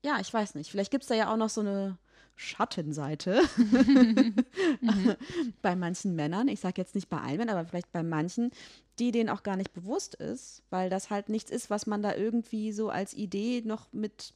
[0.03, 0.71] ja, ich weiß nicht.
[0.71, 1.97] Vielleicht gibt es da ja auch noch so eine
[2.35, 3.41] Schattenseite
[5.61, 6.47] bei manchen Männern.
[6.47, 8.51] Ich sage jetzt nicht bei allen Männern, aber vielleicht bei manchen,
[8.99, 12.15] die denen auch gar nicht bewusst ist, weil das halt nichts ist, was man da
[12.15, 14.33] irgendwie so als Idee noch mit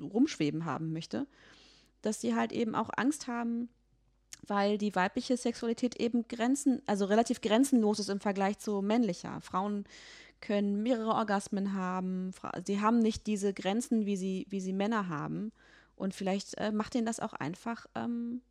[0.00, 1.26] rumschweben haben möchte.
[2.02, 3.68] Dass sie halt eben auch Angst haben,
[4.46, 9.40] weil die weibliche Sexualität eben grenzen, also relativ grenzenlos ist im Vergleich zu männlicher.
[9.40, 9.84] Frauen
[10.40, 12.32] können mehrere Orgasmen haben.
[12.64, 15.52] Sie haben nicht diese Grenzen, wie sie, wie sie Männer haben.
[15.96, 18.42] Und vielleicht äh, macht ihnen das auch einfach ähm,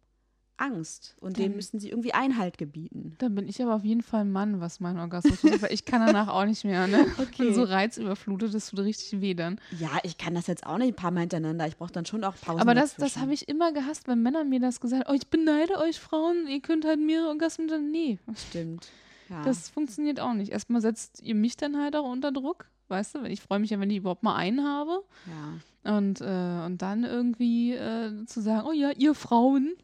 [0.57, 1.15] Angst.
[1.19, 3.15] Und dem müssen sie irgendwie Einhalt gebieten.
[3.17, 5.85] Dann bin ich aber auf jeden Fall ein Mann, was meinen Orgasmus betrifft, weil ich
[5.85, 6.87] kann danach auch nicht mehr.
[6.87, 7.05] Ne?
[7.17, 7.53] Okay.
[7.53, 9.59] so reizüberflutet, das tut richtig weh dann.
[9.79, 11.67] Ja, ich kann das jetzt auch nicht ein paar Mal hintereinander.
[11.67, 12.61] Ich brauche dann schon auch Pausen.
[12.61, 15.11] Aber das, das habe ich immer gehasst, wenn Männer mir das gesagt haben.
[15.11, 17.67] Oh, ich beneide euch Frauen, ihr könnt halt mehrere Orgasmen.
[17.67, 18.19] Dann, nee,
[18.49, 18.87] Stimmt.
[19.29, 19.43] Ja.
[19.43, 20.51] das funktioniert auch nicht.
[20.51, 22.67] Erstmal setzt ihr mich dann halt auch unter Druck.
[22.87, 25.03] Weißt du, ich freue mich ja, wenn ich überhaupt mal einen habe.
[25.27, 25.97] ja.
[25.97, 29.75] Und, äh, und dann irgendwie äh, zu sagen, oh ja, ihr Frauen.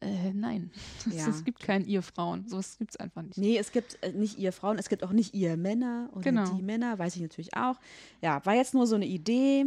[0.00, 0.70] Äh, nein,
[1.06, 1.30] es Ja.
[1.44, 2.48] gibt kein ihr Frauen.
[2.48, 3.36] Sowas gibt es einfach nicht.
[3.38, 6.54] Nee, es gibt äh, nicht ihr Frauen, es gibt auch nicht ihr Männer oder Genau.
[6.54, 7.76] die Männer, weiß ich natürlich auch.
[8.22, 9.66] Ja, war jetzt nur so eine Idee.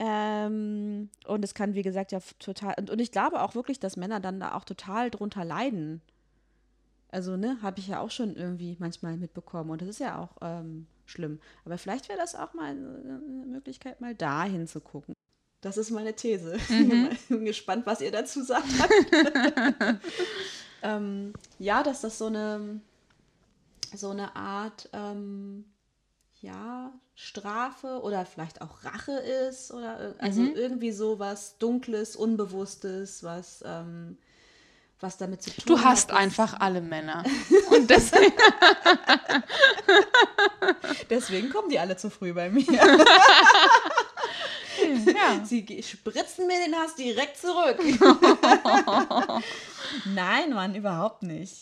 [0.00, 2.74] Ähm, und es kann, wie gesagt, ja total.
[2.78, 6.00] Und, und ich glaube auch wirklich, dass Männer dann da auch total drunter leiden.
[7.10, 9.70] Also, ne, habe ich ja auch schon irgendwie manchmal mitbekommen.
[9.70, 11.40] Und das ist ja auch ähm, schlimm.
[11.64, 15.14] Aber vielleicht wäre das auch mal eine Möglichkeit, mal da hinzugucken.
[15.60, 16.54] Das ist meine These.
[16.56, 16.68] Ich
[17.28, 18.68] bin gespannt, was ihr dazu sagt.
[20.82, 22.80] ähm, ja, dass das so eine,
[23.94, 25.64] so eine Art, ähm,
[26.40, 29.10] ja, Strafe oder vielleicht auch Rache
[29.48, 34.16] ist oder ir- also irgendwie so was Dunkles, Unbewusstes, was, ähm,
[35.00, 36.18] was damit zu tun Du hast hat.
[36.18, 37.24] einfach alle Männer.
[37.70, 38.32] Und deswegen,
[41.10, 42.64] Deswegen kommen die alle zu früh bei mir.
[45.06, 45.44] ja.
[45.44, 47.78] Sie spritzen mir den Hass direkt zurück.
[50.14, 51.54] Nein, Mann, überhaupt nicht.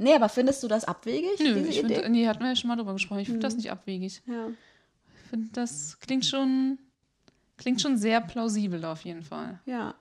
[0.00, 2.08] Nee, aber findest du das abwegig, Nö, ich Idee?
[2.08, 3.18] nee, hatten wir ja schon mal drüber gesprochen.
[3.20, 4.22] Ich finde das nicht abwegig.
[4.26, 4.48] ja.
[5.24, 6.78] Ich finde, das klingt schon,
[7.58, 9.60] klingt schon sehr plausibel auf jeden Fall.
[9.66, 9.94] ja.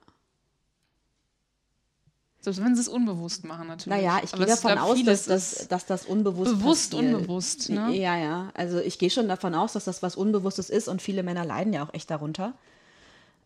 [2.40, 4.02] Selbst wenn sie es unbewusst machen, natürlich.
[4.02, 7.14] Naja, ich gehe davon glaub, aus, dass, ist dass das unbewusst bewusst, passiert.
[7.16, 7.70] unbewusst.
[7.70, 7.96] Ne?
[7.96, 8.52] Ja, ja.
[8.54, 11.74] Also ich gehe schon davon aus, dass das was Unbewusstes ist und viele Männer leiden
[11.74, 12.54] ja auch echt darunter.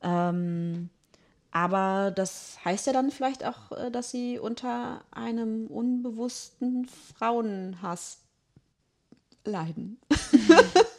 [0.04, 0.90] Ähm,
[1.52, 6.88] aber das heißt ja dann vielleicht auch, äh, dass sie unter einem unbewussten
[7.18, 8.20] Frauenhass
[9.44, 10.00] leiden.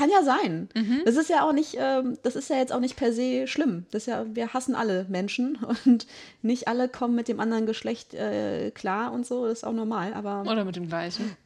[0.00, 0.68] Kann ja sein.
[1.04, 3.84] Das ist ja auch nicht, ähm, das ist ja jetzt auch nicht per se schlimm.
[3.90, 6.06] Das ist ja, wir hassen alle Menschen und
[6.40, 9.44] nicht alle kommen mit dem anderen Geschlecht äh, klar und so.
[9.44, 11.36] Das ist auch normal, aber Oder mit dem gleichen.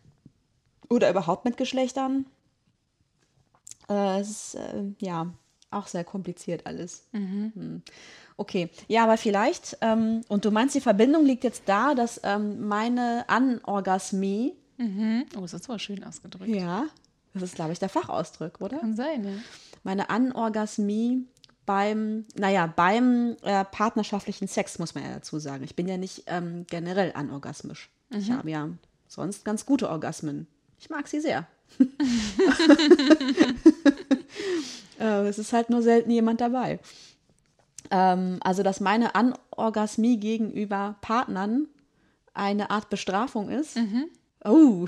[0.88, 2.26] oder überhaupt mit Geschlechtern.
[3.88, 5.26] Äh, es ist äh, ja
[5.72, 7.08] auch sehr kompliziert alles.
[7.10, 7.82] Hm.
[8.36, 12.66] Okay, ja, aber vielleicht, ähm, und du meinst, die Verbindung liegt jetzt da, dass ähm,
[12.68, 15.26] meine Anorgasmie, Mhm.
[15.36, 16.48] Oh, das ist aber schön ausgedrückt.
[16.52, 16.86] ja,
[17.34, 18.78] das ist, glaube ich, der Fachausdruck, oder?
[18.78, 19.32] Kann sein, ja.
[19.82, 21.26] Meine Anorgasmie
[21.66, 25.64] beim, naja, beim äh, partnerschaftlichen Sex, muss man ja dazu sagen.
[25.64, 27.90] Ich bin ja nicht ähm, generell anorgasmisch.
[28.10, 28.68] Ich habe ja
[29.08, 30.46] sonst ganz gute Orgasmen.
[30.78, 31.48] Ich mag sie sehr.
[35.00, 36.78] äh, es ist halt nur selten jemand dabei.
[37.90, 41.66] Ähm, also, dass meine Anorgasmie gegenüber Partnern
[42.34, 43.76] eine Art Bestrafung ist.
[44.44, 44.86] Oh.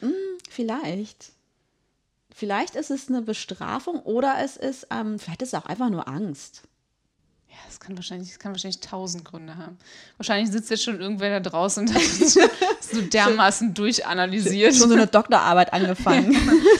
[0.00, 0.12] Hm,
[0.48, 1.32] Vielleicht.
[2.34, 6.08] Vielleicht ist es eine Bestrafung oder es ist, ähm, vielleicht ist es auch einfach nur
[6.08, 6.62] Angst.
[7.48, 9.78] Ja, das kann wahrscheinlich, das kann wahrscheinlich tausend Gründe haben.
[10.16, 12.34] Wahrscheinlich sitzt jetzt schon irgendwer da draußen und hat das
[12.92, 14.74] so dermaßen durchanalysiert.
[14.74, 16.36] Schon so eine Doktorarbeit angefangen.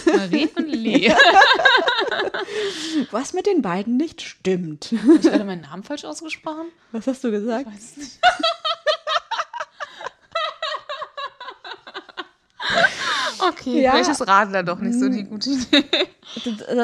[0.07, 1.15] Marie und Lee.
[3.13, 4.93] Was mit den beiden nicht stimmt.
[5.03, 6.67] Habe ich gerade meinen Namen falsch ausgesprochen?
[6.91, 7.69] Was hast du gesagt?
[7.69, 8.19] Ich weiß es nicht.
[13.49, 13.93] Okay, Ja.
[13.93, 15.85] vielleicht ist Radler doch nicht so die gute Idee.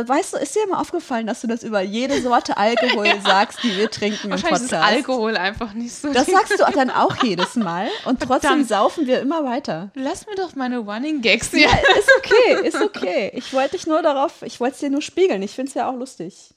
[0.07, 3.77] Weißt du, ist dir mal aufgefallen, dass du das über jede Sorte Alkohol sagst, die
[3.77, 4.73] wir trinken im Wahrscheinlich Podcast?
[4.73, 6.13] ist Alkohol einfach nicht so.
[6.13, 8.69] Das sagst du dann auch jedes Mal und trotzdem Verdammt.
[8.69, 9.91] saufen wir immer weiter.
[9.95, 11.61] Lass mir doch meine Running Gags hier.
[11.69, 13.33] Ja, ist okay, ist okay.
[13.35, 15.43] Ich wollte dich nur darauf, ich wollte es dir nur spiegeln.
[15.43, 16.53] Ich finde es ja auch lustig.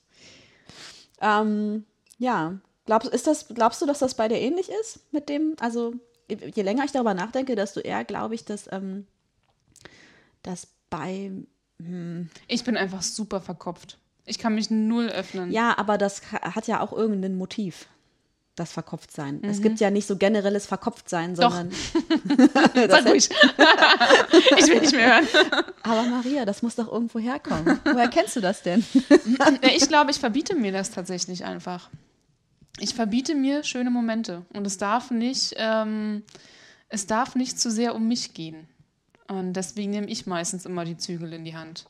[1.22, 1.86] Ähm,
[2.18, 5.94] ja, glaubst, ist das, glaubst du, dass das bei dir ähnlich ist mit dem, also
[6.28, 9.08] je länger ich darüber nachdenke, desto eher glaube ich, dass, ähm,
[10.44, 11.32] dass bei,
[12.48, 13.98] Ich bin einfach super verkopft.
[14.26, 15.52] Ich kann mich null öffnen.
[15.52, 17.88] ja, aber das ha- hat ja auch irgendein Motiv,
[18.56, 19.44] das Verkopftsein.
[19.44, 21.36] Es gibt ja nicht so generelles Verkopftsein, Mhm.
[21.36, 21.52] Doch.
[21.52, 21.72] sondern,
[22.90, 23.30] Sag ruhig.
[24.58, 25.28] ich will nicht mehr hören.
[25.82, 27.80] aber Maria, das muss doch irgendwo herkommen.
[27.84, 28.86] Woher kennst du das denn?
[29.76, 31.90] Ich glaube, ich verbiete mir das tatsächlich einfach.
[32.80, 34.46] Ich verbiete mir schöne Momente.
[34.54, 36.24] Und es darf nicht, ähm,
[36.90, 38.68] es darf nicht zu sehr um mich gehen.
[39.28, 41.86] Und deswegen nehme ich meistens immer die Zügel in die Hand.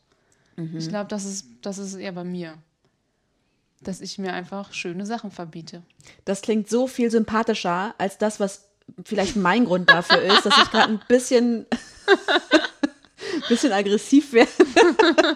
[0.55, 2.57] Ich glaube, das ist, das ist eher bei mir.
[3.81, 5.81] Dass ich mir einfach schöne Sachen verbiete.
[6.25, 8.69] Das klingt so viel sympathischer als das, was
[9.03, 11.65] vielleicht mein Grund dafür ist, dass ich gerade ein bisschen,
[13.49, 14.51] bisschen aggressiv werde.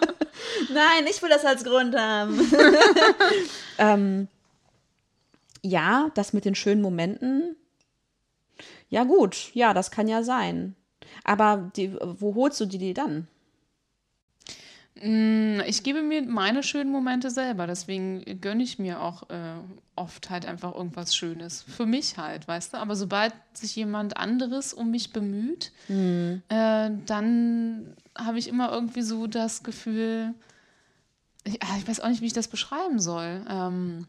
[0.72, 2.38] Nein, ich will das als Grund haben.
[3.78, 4.28] ähm,
[5.62, 7.56] ja, das mit den schönen Momenten.
[8.88, 10.74] Ja, gut, ja, das kann ja sein.
[11.28, 13.28] Aber die, wo holst du die, die dann?
[15.00, 19.56] Mm, Ich gebe mir meine schönen Momente selber, deswegen gönne ich mir auch äh,
[19.94, 21.62] oft halt einfach irgendwas Schönes.
[21.62, 22.78] Für mich halt, weißt du?
[22.78, 26.42] Aber sobald sich jemand anderes um mich bemüht, Hm.
[26.48, 30.34] äh, dann habe ich immer irgendwie so das Gefühl,
[31.44, 34.06] ich, ich weiß auch nicht, wie ich das beschreiben soll, ähm,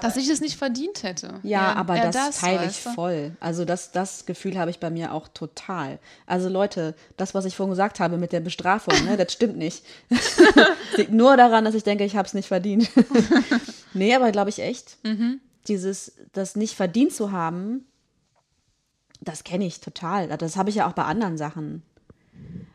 [0.00, 1.40] dass ich es nicht verdient hätte.
[1.42, 2.90] Ja, Eher- aber eher das, teile ich weißt du?
[2.90, 3.36] voll.
[3.40, 5.98] Also das, das Gefühl habe ich bei mir auch total.
[6.26, 9.84] Also Leute, das, was ich vorhin gesagt habe mit der Bestrafung, ne, das stimmt nicht.
[10.96, 12.90] Liegt nur daran, dass ich denke, ich habe es nicht verdient.
[13.94, 14.98] nee, aber glaube ich echt.
[15.04, 15.40] Mhm.
[15.68, 17.84] Dieses, das nicht verdient zu haben,
[19.20, 20.28] das kenne ich total.
[20.28, 21.82] Das habe ich ja auch bei anderen Sachen.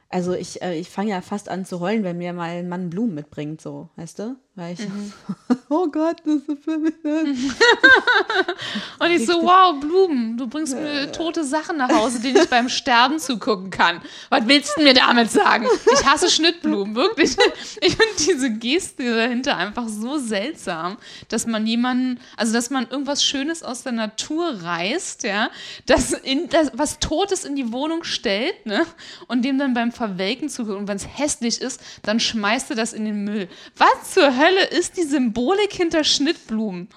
[0.09, 2.89] Also ich, äh, ich fange ja fast an zu heulen, wenn mir mal ein Mann
[2.89, 4.35] Blumen mitbringt, so, weißt du?
[4.55, 5.13] Weil ich, Mhm.
[5.69, 6.93] oh Gott, das ist für mich.
[8.99, 12.67] Und ich so, wow, Blumen, du bringst mir tote Sachen nach Hause, denen ich beim
[12.67, 14.01] Sterben zugucken kann.
[14.29, 15.67] Was willst du mir damit sagen?
[15.93, 17.37] Ich hasse Schnittblumen, wirklich.
[17.79, 20.97] Ich finde diese Geste dahinter einfach so seltsam,
[21.29, 25.49] dass man jemanden, also dass man irgendwas Schönes aus der Natur reißt, ja,
[25.85, 28.85] das in das, was Totes in die Wohnung stellt, ne,
[29.27, 30.77] und dem dann beim Verwelken zuguckt.
[30.77, 33.47] Und wenn es hässlich ist, dann schmeißt du das in den Müll.
[33.77, 36.89] Was zur Hölle ist die Symbolik hinter Schnittblumen?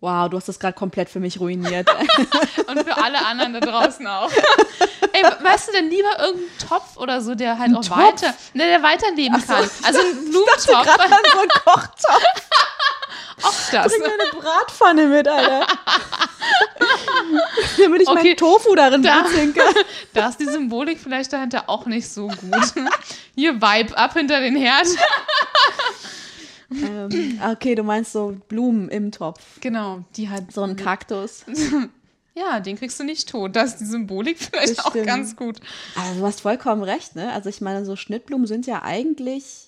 [0.00, 1.88] Wow, du hast das gerade komplett für mich ruiniert.
[2.68, 4.30] Und für alle anderen da draußen auch.
[5.12, 7.96] Ey, weißt du denn lieber irgendeinen Topf oder so, der halt auch Topf?
[7.96, 9.68] weiter, ne, der weiterleben kann?
[9.82, 12.48] Also ein Blumentopf, Gerade an so einen Kochtopf.
[13.42, 13.92] Auch das.
[13.92, 15.66] Bring mir eine Bratpfanne mit, Alter.
[17.78, 19.54] Damit ich Okay, meinen Tofu darin da- kann.
[20.14, 22.72] Da ist die Symbolik vielleicht dahinter auch nicht so gut.
[23.34, 24.86] Hier Vibe ab hinter den Herd.
[26.72, 29.40] ähm, okay, du meinst so Blumen im Topf.
[29.60, 30.52] Genau, die halt.
[30.52, 31.44] So ein Kaktus.
[32.34, 33.56] Ja, den kriegst du nicht tot.
[33.56, 35.56] Da ist die Symbolik vielleicht auch ganz gut.
[35.96, 37.32] Also du hast vollkommen recht, ne?
[37.32, 39.67] Also ich meine, so Schnittblumen sind ja eigentlich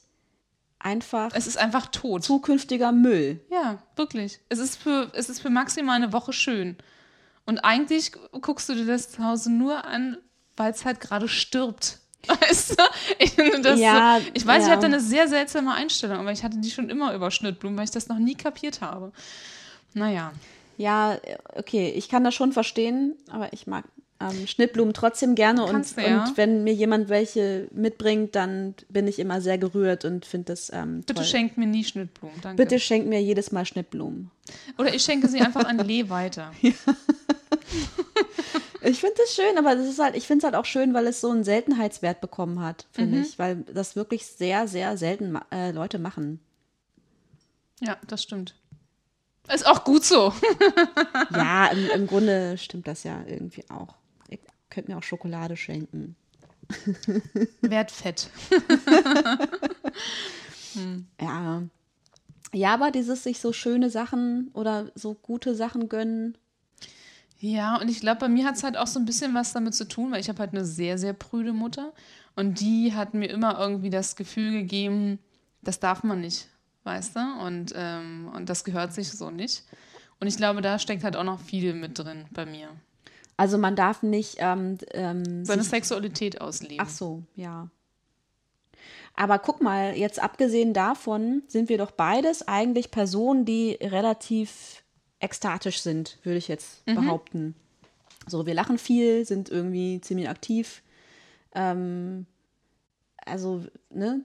[0.81, 2.25] einfach Es ist einfach tot.
[2.25, 3.41] zukünftiger Müll.
[3.51, 4.41] Ja, wirklich.
[4.49, 6.77] Es ist für, es ist für maximal eine Woche schön.
[7.47, 10.17] Und eigentlich guckst du dir das zu Hause nur an,
[10.57, 11.99] weil es halt gerade stirbt.
[12.27, 12.85] Weißt du?
[13.19, 14.73] Ich, das Ja, so, ich weiß, ich ja.
[14.73, 17.85] habe da eine sehr seltsame Einstellung, aber ich hatte die schon immer über Schnittblumen, weil
[17.85, 19.13] ich das noch nie kapiert habe.
[19.95, 20.33] Naja.
[20.77, 21.19] Ja,
[21.57, 23.85] okay, ich kann das schon verstehen, aber ich mag
[24.21, 26.25] ähm, Schnittblumen trotzdem gerne und, du, ja.
[26.25, 30.71] und wenn mir jemand welche mitbringt, dann bin ich immer sehr gerührt und finde das
[30.73, 31.25] ähm, Bitte toll.
[31.25, 32.63] schenkt mir nie Schnittblumen, danke.
[32.63, 34.31] Bitte schenk mir jedes Mal Schnittblumen.
[34.79, 36.53] Oder ich schenke sie einfach an Lee weiter.
[38.83, 41.07] Ich finde das schön, aber das ist halt, ich finde es halt auch schön, weil
[41.07, 43.23] es so einen Seltenheitswert bekommen hat, finde Mhm.
[43.25, 46.41] ich, weil das wirklich sehr, sehr selten ma äh, Leute machen.
[47.81, 48.55] Ja, das stimmt.
[49.53, 50.33] Ist auch gut so.
[51.31, 53.97] Ja, im, im Grunde stimmt das ja irgendwie auch.
[54.71, 56.17] Könnt mir auch Schokolade schenken.
[57.61, 58.31] Werd fett.
[61.21, 61.63] Ja.
[62.53, 66.37] Ja, aber dieses sich so schöne Sachen oder so gute Sachen gönnen.
[67.39, 69.75] Ja, und ich glaube, bei mir hat es halt auch so ein bisschen was damit
[69.75, 71.93] zu tun, weil ich habe halt eine sehr, sehr prüde Mutter.
[72.37, 75.19] Und die hat mir immer irgendwie das Gefühl gegeben,
[75.63, 76.49] das darf man nicht,
[76.85, 77.21] weißt du?
[77.45, 79.65] Und, ähm, und das gehört sich so nicht.
[80.19, 82.69] Und ich glaube, da steckt halt auch noch viel mit drin bei mir.
[83.41, 86.77] Also man darf nicht ähm, ähm, Seine Sexualität ausleben.
[86.79, 87.71] Ach so, ja.
[89.15, 94.85] Aber guck mal, jetzt abgesehen davon sind wir doch beides eigentlich Personen, die relativ
[95.21, 97.55] ekstatisch sind, würde ich jetzt behaupten.
[98.27, 100.83] So, wir lachen viel, sind irgendwie ziemlich aktiv.
[101.55, 102.27] Ähm,
[103.25, 104.21] also, ne,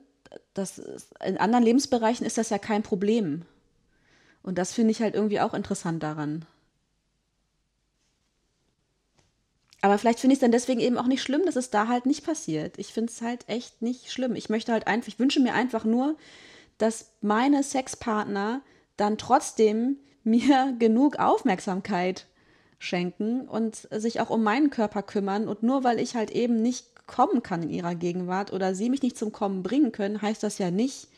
[0.53, 3.43] das ist, in anderen Lebensbereichen ist das ja kein Problem.
[4.43, 6.45] Und das finde ich halt irgendwie auch interessant daran.
[9.85, 12.07] Aber vielleicht finde ich es dann deswegen eben auch nicht schlimm, dass es da halt
[12.07, 12.79] nicht passiert.
[12.79, 14.33] Ich finde es halt echt nicht schlimm.
[14.35, 16.17] Ich möchte halt einfach, ich wünsche mir einfach nur,
[16.79, 18.63] dass meine Sexpartner
[18.97, 22.25] dann trotzdem mir genug Aufmerksamkeit
[22.79, 25.47] schenken und sich auch um meinen Körper kümmern.
[25.47, 29.03] Und nur weil ich halt eben nicht kommen kann in ihrer Gegenwart oder sie mich
[29.03, 31.09] nicht zum Kommen bringen können, heißt das ja nicht,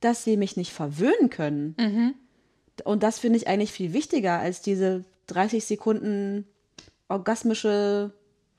[0.00, 1.74] dass sie mich nicht verwöhnen können.
[2.84, 6.46] Und das finde ich eigentlich viel wichtiger als diese 30 Sekunden
[7.08, 8.12] orgasmische,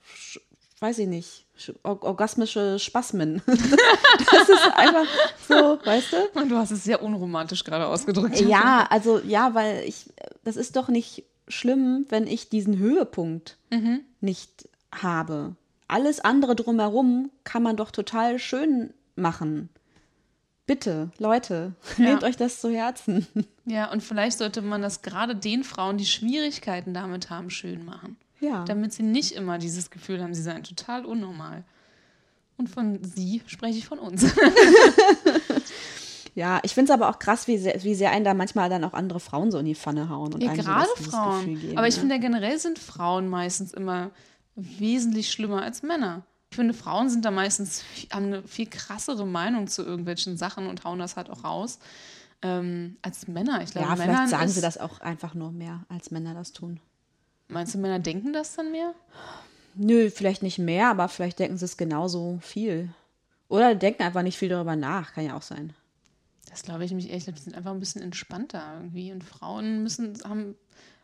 [0.06, 0.40] Sch-
[0.80, 3.42] weiß ich nicht, Sch- or orgasmische Spasmen.
[3.48, 5.06] das ist einfach
[5.48, 6.40] so, weißt du?
[6.40, 8.40] Und du hast es sehr unromantisch gerade ausgedrückt.
[8.42, 10.06] Ja, also ja, weil ich,
[10.44, 13.58] das ist doch nicht schlimm, wenn ich diesen Höhepunkt
[14.22, 15.56] nicht habe.
[15.88, 19.70] Alles andere drumherum kann man doch total schön machen.
[20.66, 22.06] Bitte, Leute, Ja.
[22.06, 23.28] nehmt euch das zu Herzen.
[23.66, 28.18] Ja, und vielleicht sollte man das gerade den Frauen, die Schwierigkeiten damit haben, schön machen.
[28.40, 28.66] Ja.
[28.66, 31.64] Damit sie nicht immer dieses Gefühl haben, sie seien total unnormal.
[32.58, 34.26] Und von sie spreche ich von uns.
[36.36, 38.84] Ja, ich finde es aber auch krass, wie sehr, wie sehr einen da manchmal dann
[38.84, 41.46] auch andere Frauen so in die Pfanne hauen und Ja, so gerade Gefühl Frauen.
[41.62, 42.00] geben, Aber ich ne?
[42.02, 44.12] finde ja generell sind Frauen meistens immer
[44.56, 46.26] wesentlich schlimmer als Männer.
[46.52, 50.84] Ich finde, Frauen sind da meistens haben eine viel krassere Meinung zu irgendwelchen Sachen und
[50.84, 51.80] hauen das halt auch raus.
[52.42, 53.62] Ähm, als Männer.
[53.64, 56.52] Ich glaube, ja, Männern vielleicht sagen sie das auch einfach nur mehr, als Männer das
[56.52, 56.82] tun.
[57.48, 58.94] Meinst du, Männer denken das dann mehr?
[59.76, 62.90] Nö, vielleicht nicht mehr, aber vielleicht denken sie es genauso viel.
[63.50, 65.74] Oder denken einfach nicht viel darüber nach, kann ja auch sein.
[66.50, 69.12] Das glaube ich nämlich ehrlich, die sind einfach ein bisschen entspannter irgendwie.
[69.12, 70.56] Und Frauen müssen, haben,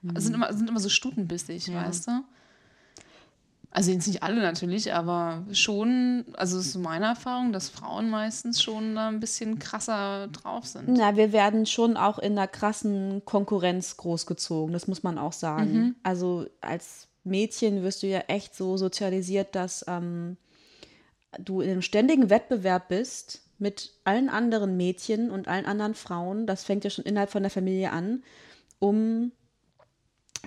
[0.04, 0.20] Mhm.
[0.20, 2.24] sind, immer, sind immer so stutenbissig, weißt du?
[3.74, 8.62] Also jetzt nicht alle natürlich, aber schon, also es ist meine Erfahrung, dass Frauen meistens
[8.62, 10.90] schon da ein bisschen krasser drauf sind.
[10.90, 15.96] Na, wir werden schon auch in einer krassen Konkurrenz großgezogen, das muss man auch sagen.
[16.04, 20.36] Also als Mädchen wirst du ja echt so sozialisiert, dass ähm,
[21.40, 26.46] du in einem ständigen Wettbewerb bist mit allen anderen Mädchen und allen anderen Frauen.
[26.46, 28.24] Das fängt ja schon innerhalb von der Familie an,
[28.80, 29.32] um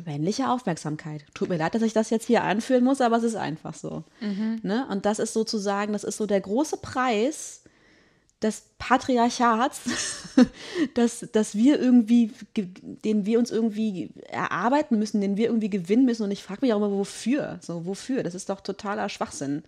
[0.05, 1.25] männliche Aufmerksamkeit.
[1.35, 4.05] Tut mir leid, dass ich das jetzt hier anführen muss, aber es ist einfach so.
[4.63, 4.87] Ne?
[4.91, 7.63] Und das ist sozusagen, das ist so der große Preis
[8.43, 9.81] des Patriarchats,
[10.95, 16.05] dass, dass wir irgendwie, ge- den wir uns irgendwie erarbeiten müssen, den wir irgendwie gewinnen
[16.05, 16.25] müssen.
[16.25, 17.59] Und ich frage mich auch immer, wofür?
[17.63, 18.23] So, wofür?
[18.23, 19.63] Das ist doch totaler Schwachsinn.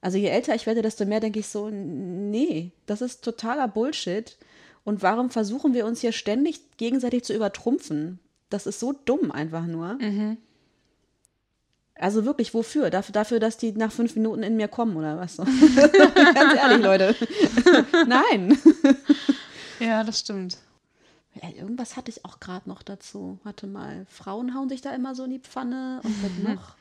[0.00, 4.36] Also je älter ich werde, desto mehr denke ich so, nee, das ist totaler Bullshit.
[4.84, 8.18] Und warum versuchen wir uns hier ständig gegenseitig zu übertrumpfen?
[8.52, 9.98] Das ist so dumm einfach nur.
[11.94, 12.90] Also wirklich, wofür?
[12.90, 15.36] Dafür, dafür, dass die nach fünf Minuten in mir kommen oder was?
[15.36, 15.44] So.
[16.34, 17.14] Ganz ehrlich, Leute.
[18.06, 18.58] Nein.
[19.78, 20.58] Ja, das stimmt.
[21.40, 23.38] Ja, irgendwas hatte ich auch gerade noch dazu.
[23.44, 24.04] Warte mal.
[24.08, 26.00] Frauen hauen sich da immer so in die Pfanne.
[26.02, 26.74] Und was noch?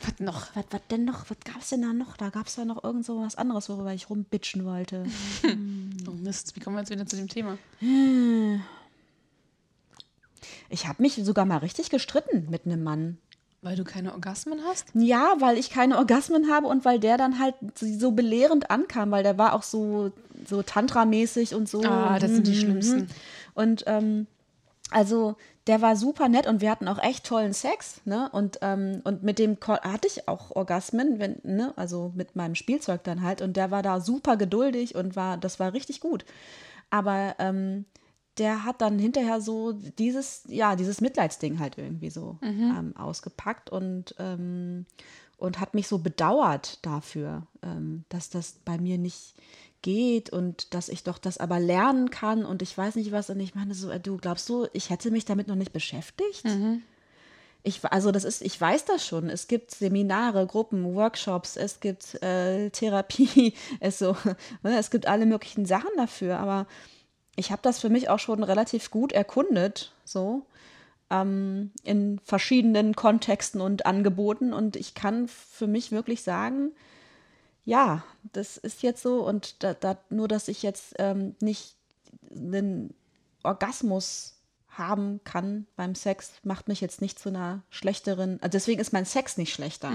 [0.00, 0.56] Was noch?
[0.56, 1.30] Was, was denn noch?
[1.30, 2.16] Was gab es denn da noch?
[2.16, 5.04] Da gab es ja noch irgend so was anderes, worüber ich rumbitchen wollte.
[6.08, 7.58] Oh Mist, wie kommen wir jetzt wieder zu dem Thema?
[10.74, 13.18] Ich habe mich sogar mal richtig gestritten mit einem Mann.
[13.62, 14.88] Weil du keine Orgasmen hast?
[14.92, 19.22] Ja, weil ich keine Orgasmen habe und weil der dann halt so belehrend ankam, weil
[19.22, 20.10] der war auch so,
[20.46, 21.82] so Tantra-mäßig und so.
[21.84, 22.56] Ah, das sind die Mhm.
[22.56, 23.06] Schlimmsten.
[23.54, 24.26] Und ähm,
[24.90, 25.36] also
[25.68, 28.28] der war super nett und wir hatten auch echt tollen Sex, ne?
[28.32, 31.72] Und, ähm, und mit dem hatte ich auch Orgasmen, wenn, ne?
[31.76, 33.40] Also mit meinem Spielzeug dann halt.
[33.42, 36.24] Und der war da super geduldig und war, das war richtig gut.
[36.90, 37.86] Aber ähm,
[38.38, 44.14] der hat dann hinterher so dieses, ja, dieses Mitleidsding halt irgendwie so ähm, ausgepackt und,
[44.18, 44.86] ähm,
[45.36, 49.34] und hat mich so bedauert dafür, ähm, dass das bei mir nicht
[49.82, 53.30] geht und dass ich doch das aber lernen kann und ich weiß nicht was.
[53.30, 56.42] Und ich meine so, äh, du glaubst du, ich hätte mich damit noch nicht beschäftigt?
[57.62, 59.30] Ich, also das ist, ich weiß das schon.
[59.30, 64.16] Es gibt Seminare, Gruppen, Workshops, es gibt äh, Therapie, es so,
[64.62, 66.38] ne, es gibt alle möglichen Sachen dafür.
[66.38, 66.66] Aber
[67.36, 70.46] ich habe das für mich auch schon relativ gut erkundet, so
[71.10, 74.52] ähm, in verschiedenen Kontexten und Angeboten.
[74.52, 76.72] Und ich kann für mich wirklich sagen,
[77.64, 79.26] ja, das ist jetzt so.
[79.26, 81.76] Und da, da, nur, dass ich jetzt ähm, nicht
[82.34, 82.94] einen
[83.42, 84.34] Orgasmus
[84.68, 89.04] haben kann beim Sex, macht mich jetzt nicht zu einer schlechteren, also deswegen ist mein
[89.04, 89.90] Sex nicht schlechter.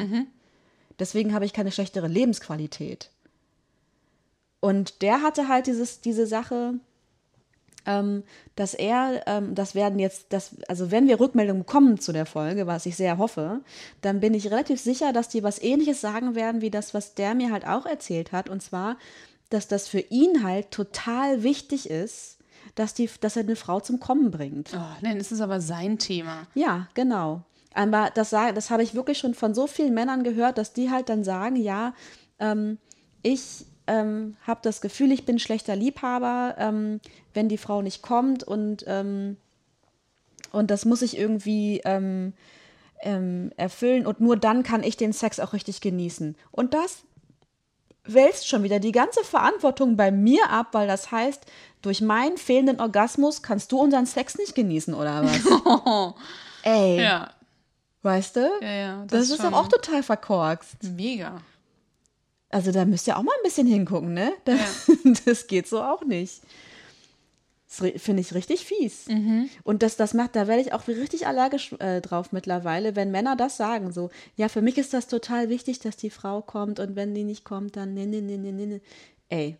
[0.98, 3.12] Deswegen habe ich keine schlechtere Lebensqualität.
[4.62, 6.76] Und der hatte halt dieses, diese Sache,
[8.56, 12.68] dass er, ähm, das werden jetzt, das, also wenn wir Rückmeldungen bekommen zu der Folge,
[12.68, 13.62] was ich sehr hoffe,
[14.02, 17.36] dann bin ich relativ sicher, dass die was ähnliches sagen werden, wie das, was der
[17.36, 18.50] mir halt auch erzählt hat.
[18.50, 18.98] Und zwar,
[19.50, 22.38] dass das für ihn halt total wichtig ist,
[22.76, 24.72] dass, die, dass er eine Frau zum Kommen bringt.
[24.76, 26.48] Oh, nein, das ist aber sein Thema.
[26.54, 27.44] Ja, genau.
[27.74, 31.10] Aber das, das habe ich wirklich schon von so vielen Männern gehört, dass die halt
[31.10, 31.94] dann sagen, ja,
[32.40, 32.78] ähm,
[33.22, 37.02] ich ähm, habe das Gefühl, ich bin schlechter Liebhaber, ähm,
[37.34, 39.38] wenn die Frau nicht kommt und, ähm,
[40.52, 42.34] und das muss ich irgendwie ähm,
[43.02, 46.36] ähm, erfüllen und nur dann kann ich den Sex auch richtig genießen.
[46.52, 47.04] Und das
[48.04, 51.46] wälzt schon wieder die ganze Verantwortung bei mir ab, weil das heißt,
[51.82, 56.14] durch meinen fehlenden Orgasmus kannst du unseren Sex nicht genießen, oder was?
[56.64, 57.32] Ey, Ja,
[58.04, 58.52] weißt du?
[58.62, 59.04] ja, ja.
[59.08, 60.84] Das, ist schon doch auch total verkorkst.
[60.84, 61.42] mega.
[62.50, 64.32] Also da müsst ihr auch mal ein bisschen hingucken, ne?
[64.46, 64.90] Das,
[65.26, 66.42] das geht so auch nicht.
[67.68, 69.06] Das finde ich richtig fies.
[69.64, 73.36] Und das, das macht, da werde ich auch richtig allergisch äh, drauf mittlerweile, wenn Männer
[73.36, 73.92] das sagen.
[73.92, 77.24] So, ja, für mich ist das total wichtig, dass die Frau kommt und wenn die
[77.24, 78.82] nicht kommt, dann ne, ne, ne, ne, ne, ne.
[79.30, 79.58] Ey,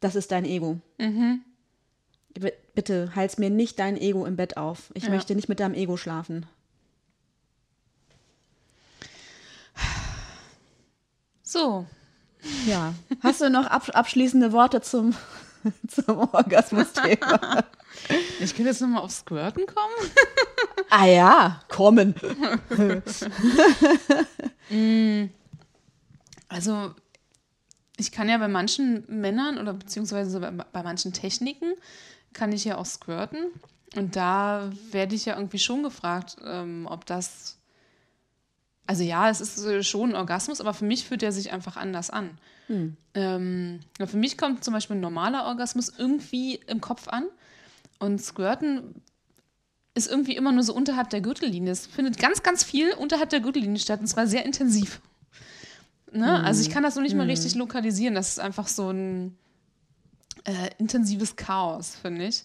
[0.00, 0.78] das ist dein Ego.
[0.96, 4.90] B- Bitte halt's mir nicht dein Ego im Bett auf.
[4.94, 5.10] Ich Ja.
[5.10, 6.46] möchte nicht mit deinem Ego schlafen.
[11.42, 11.86] So,
[12.66, 12.94] Ja.
[13.22, 15.14] Hast du noch absch abschließende Worte zum,
[15.88, 17.64] zum Orgasmus-Thema?
[18.40, 20.10] ich könnte jetzt nochmal auf Squirten kommen.
[20.90, 22.14] ah ja, kommen.
[26.48, 26.94] Also,
[27.96, 31.72] ich kann ja bei manchen Männern oder beziehungsweise bei, bei manchen Techniken
[32.32, 33.50] kann ich ja auch squirten.
[33.96, 37.55] Und da werde ich ja irgendwie schon gefragt, ähm, ob das.
[38.86, 42.10] Also ja, es ist schon ein Orgasmus, aber für mich fühlt er sich einfach anders
[42.10, 42.38] an.
[43.14, 47.26] Ähm, ja, für mich kommt zum Beispiel ein normaler Orgasmus irgendwie im Kopf an.
[47.98, 49.02] Und Squirten
[49.94, 51.72] ist irgendwie immer nur so unterhalb der Gürtellinie.
[51.72, 55.00] Es findet ganz, ganz viel unterhalb der Gürtellinie statt und zwar sehr intensiv.
[56.12, 56.44] Ne?
[56.44, 58.14] Also ich kann das noch nicht mal richtig lokalisieren.
[58.14, 59.36] Das ist einfach so ein
[60.44, 62.44] äh, intensives Chaos, finde ich.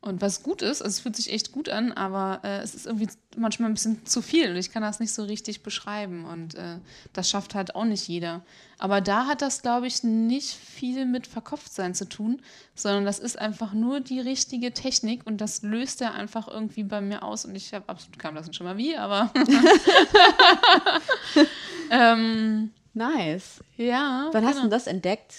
[0.00, 2.86] Und was gut ist, also es fühlt sich echt gut an, aber äh, es ist
[2.86, 6.24] irgendwie manchmal ein bisschen zu viel und ich kann das nicht so richtig beschreiben.
[6.24, 6.78] Und äh,
[7.12, 8.42] das schafft halt auch nicht jeder.
[8.78, 12.40] Aber da hat das, glaube ich, nicht viel mit Verkopftsein zu tun,
[12.74, 17.00] sondern das ist einfach nur die richtige Technik und das löst er einfach irgendwie bei
[17.00, 17.44] mir aus.
[17.44, 19.32] Und ich habe absolut keinen blassen schon mal wie, aber.
[21.90, 23.60] ähm, Nice.
[23.76, 24.28] ja.
[24.32, 24.64] Wann hast genau.
[24.64, 25.34] du das entdeckt?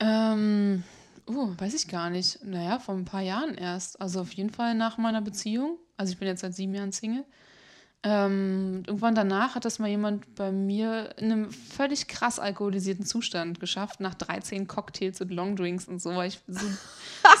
[0.00, 0.82] Ähm,
[1.34, 2.44] oh, weiß ich gar nicht.
[2.44, 4.00] Naja, vor ein paar Jahren erst.
[4.00, 5.78] Also auf jeden Fall nach meiner Beziehung.
[5.96, 7.24] Also ich bin jetzt seit sieben Jahren Single.
[8.02, 13.60] Ähm, irgendwann danach hat das mal jemand bei mir in einem völlig krass alkoholisierten Zustand
[13.60, 16.66] geschafft, nach 13 Cocktails und Longdrinks und so, war ich so,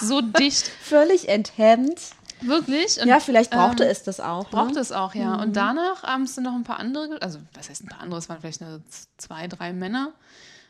[0.02, 0.68] so dicht.
[0.68, 1.98] Völlig enthemmt.
[2.42, 3.00] Wirklich.
[3.00, 4.52] Und, Ja, vielleicht brauchte ähm, es das auch.
[4.52, 4.80] Ne?
[4.80, 5.40] es auch, ja.
[5.40, 8.18] Und danach haben es dann noch ein paar andere, also was heißt ein paar andere,
[8.18, 8.82] es waren vielleicht nur
[9.16, 10.12] zwei, drei Männer,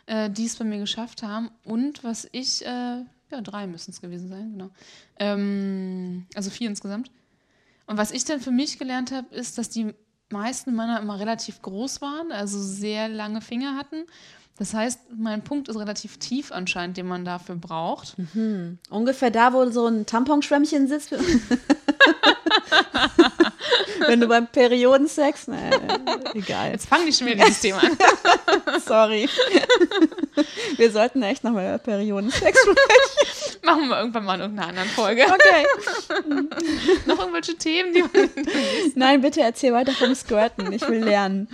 [0.07, 1.51] äh, die es bei mir geschafft haben.
[1.65, 2.69] Und was ich, äh,
[3.31, 4.71] ja, drei müssen es gewesen sein, genau.
[5.19, 7.11] Ähm, also vier insgesamt.
[7.87, 9.95] Und was ich dann für mich gelernt habe, ist, dass die
[10.31, 14.05] meisten Männer immer relativ groß waren, also sehr lange Finger hatten.
[14.61, 18.15] Das heißt, mein Punkt ist relativ tief anscheinend, den man dafür braucht.
[18.91, 21.13] Ungefähr da, wo so ein Tamponschwämmchen sitzt.
[24.07, 25.49] Wenn du beim Periodensex.
[25.49, 25.71] Nee,
[26.35, 26.73] egal.
[26.73, 27.97] Jetzt fangen die schon wieder dieses Thema an.
[28.87, 29.29] Sorry.
[30.77, 33.59] Wir sollten echt nochmal über Periodensex sprechen.
[33.63, 35.23] Machen wir irgendwann mal in irgendeiner anderen Folge.
[35.23, 35.67] Okay.
[37.07, 38.11] Noch irgendwelche Themen, die man
[38.95, 40.73] Nein, bitte erzähl weiter vom Squirten.
[40.73, 41.49] Ich will lernen.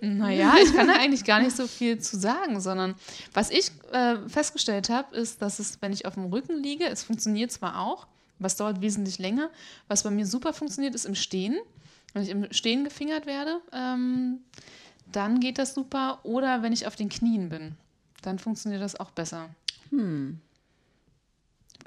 [0.00, 2.94] Naja, ich kann da eigentlich gar nicht so viel zu sagen, sondern
[3.32, 7.02] was ich äh, festgestellt habe, ist, dass es, wenn ich auf dem Rücken liege, es
[7.02, 8.06] funktioniert zwar auch,
[8.42, 9.50] es dauert wesentlich länger.
[9.88, 11.58] Was bei mir super funktioniert, ist im Stehen.
[12.12, 14.38] Wenn ich im Stehen gefingert werde, ähm,
[15.12, 16.20] dann geht das super.
[16.22, 17.76] Oder wenn ich auf den Knien bin,
[18.22, 19.50] dann funktioniert das auch besser.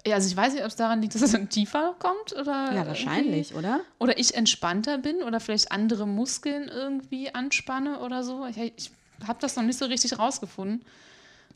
[0.06, 2.74] Ja, also ich weiß nicht, ob es daran liegt, dass es dann tiefer kommt oder
[2.74, 3.82] Ja, wahrscheinlich, oder?
[4.00, 8.46] oder ich entspannter bin oder vielleicht andere Muskeln irgendwie anspanne oder so.
[8.46, 8.92] Ich, ich
[9.28, 10.84] habe das noch nicht so richtig rausgefunden.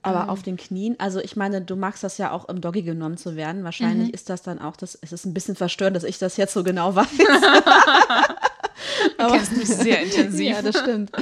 [0.04, 3.18] Aber auf den Knien, also ich meine, du magst das ja auch im Doggy genommen
[3.18, 3.64] zu werden.
[3.66, 6.54] Wahrscheinlich ist das dann auch, das, es ist ein bisschen verstörend, dass ich das jetzt
[6.54, 7.08] so genau weiß.
[9.18, 10.50] Du kennst mich sehr intensiv.
[10.50, 11.12] Ja, das stimmt.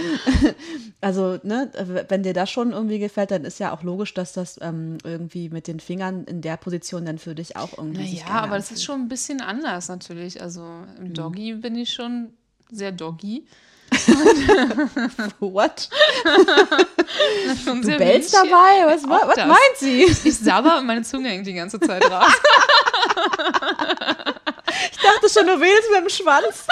[1.01, 1.69] Also, ne,
[2.07, 5.49] wenn dir das schon irgendwie gefällt, dann ist ja auch logisch, dass das ähm, irgendwie
[5.49, 8.07] mit den Fingern in der Position dann für dich auch irgendwie.
[8.07, 10.41] sich Naja, aber das ist schon ein bisschen anders natürlich.
[10.41, 10.63] Also
[10.99, 12.29] im Doggy bin ich schon
[12.71, 13.45] sehr doggy.
[15.39, 15.89] What?
[17.65, 18.85] Du bellst dabei?
[18.85, 19.47] Was, was das.
[19.47, 20.03] meint sie?
[20.03, 22.31] Ich sabber und meine Zunge hängt die ganze Zeit raus.
[24.91, 26.67] Ich dachte schon, du wählst mit dem Schwanz.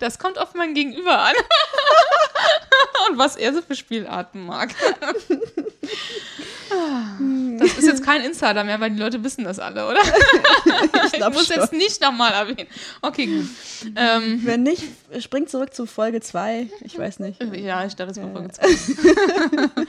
[0.00, 1.34] Das kommt auf mein Gegenüber an.
[3.10, 4.74] Und was er so für Spielarten mag.
[7.60, 10.00] Das ist jetzt kein Insider mehr, weil die Leute wissen das alle, oder?
[11.06, 11.56] Ich, glaub muss schon.
[11.56, 12.68] jetzt nicht nochmal erwähnen.
[13.02, 13.46] Okay, gut.
[13.96, 14.82] Ähm, Wenn nicht,
[15.18, 16.68] spring zurück zu Folge 2.
[16.82, 17.42] Ich weiß nicht.
[17.54, 19.86] ja, ich dachte, es war Folge zwei.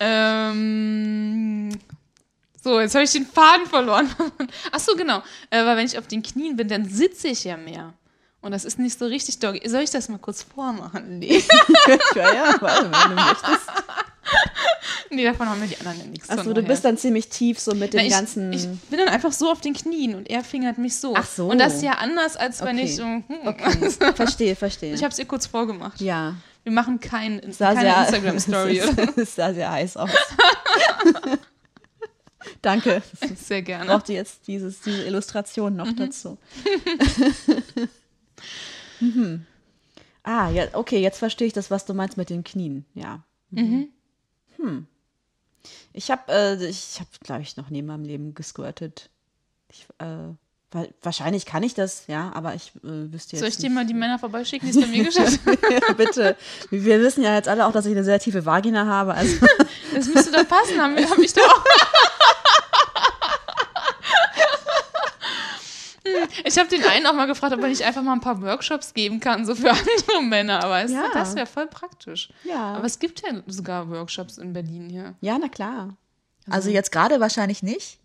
[0.00, 1.70] ähm,
[2.62, 4.10] so, jetzt habe ich den Faden verloren.
[4.72, 5.22] Ach so, genau.
[5.50, 7.94] Äh, weil wenn ich auf den Knien bin, dann sitze ich ja mehr.
[8.40, 9.68] Und das ist nicht so richtig doggy.
[9.68, 11.18] Soll ich das mal kurz vormachen?
[11.18, 11.42] Nee.
[12.14, 13.70] ja, ja, warte, wenn du möchtest.
[15.10, 17.74] nee, davon haben wir die anderen ja nichts Achso, du bist dann ziemlich tief so
[17.74, 18.52] mit Na, den ich, ganzen.
[18.52, 21.14] ich bin dann einfach so auf den Knien und er fingert mich so.
[21.16, 21.48] Ach so.
[21.48, 22.84] Und das ist ja anders, als wenn Okay.
[22.86, 23.04] ich so.
[23.04, 23.24] Hm,
[24.14, 24.94] verstehe, verstehe.
[24.94, 26.00] Ich habe es ihr kurz vorgemacht.
[26.00, 28.82] ja, Wir machen kein, keine sehr, Instagram-Story.
[28.88, 29.18] oder?
[29.18, 30.10] Es sah sehr heiß aus.
[32.62, 33.02] Danke.
[33.36, 33.86] Sehr gerne.
[33.86, 35.96] brauchte jetzt dieses, diese Illustration noch Mhm.
[35.96, 36.38] dazu.
[39.00, 39.44] mhm.
[40.22, 42.84] Ah, ja, okay, jetzt verstehe ich das, was du meinst mit den Knien.
[42.94, 43.22] Ja.
[43.50, 43.88] Mhm.
[44.56, 44.86] Hm.
[45.92, 49.08] Ich habe, äh, ich habe, glaube ich, noch nie in meinem Leben gesquirtet.
[49.70, 50.04] Ich, äh,
[50.70, 53.84] wa- wahrscheinlich kann ich das, ja, aber ich äh, wüsste jetzt Soll ich dir mal
[53.86, 55.58] die Männer vorbeischicken, die es bei mir geschafft haben?
[55.88, 56.36] ja, bitte.
[56.70, 59.14] Wir wissen ja jetzt alle auch, dass ich eine sehr tiefe Vagina habe.
[59.14, 59.36] Also
[59.94, 61.64] Das müsste doch passen, haben wir- hab ich doch auch.
[66.04, 68.40] Hm, Ich habe den einen auch mal gefragt, ob er nicht einfach mal ein paar
[68.42, 70.62] Workshops geben kann, so für andere Männer.
[70.64, 71.06] Aber es, Ja.
[71.12, 72.28] das wäre voll praktisch.
[72.44, 72.74] ja.
[72.74, 75.14] Aber es gibt ja sogar Workshops in Berlin hier.
[75.20, 75.96] ja, na klar.
[76.48, 77.98] Also jetzt gerade wahrscheinlich nicht.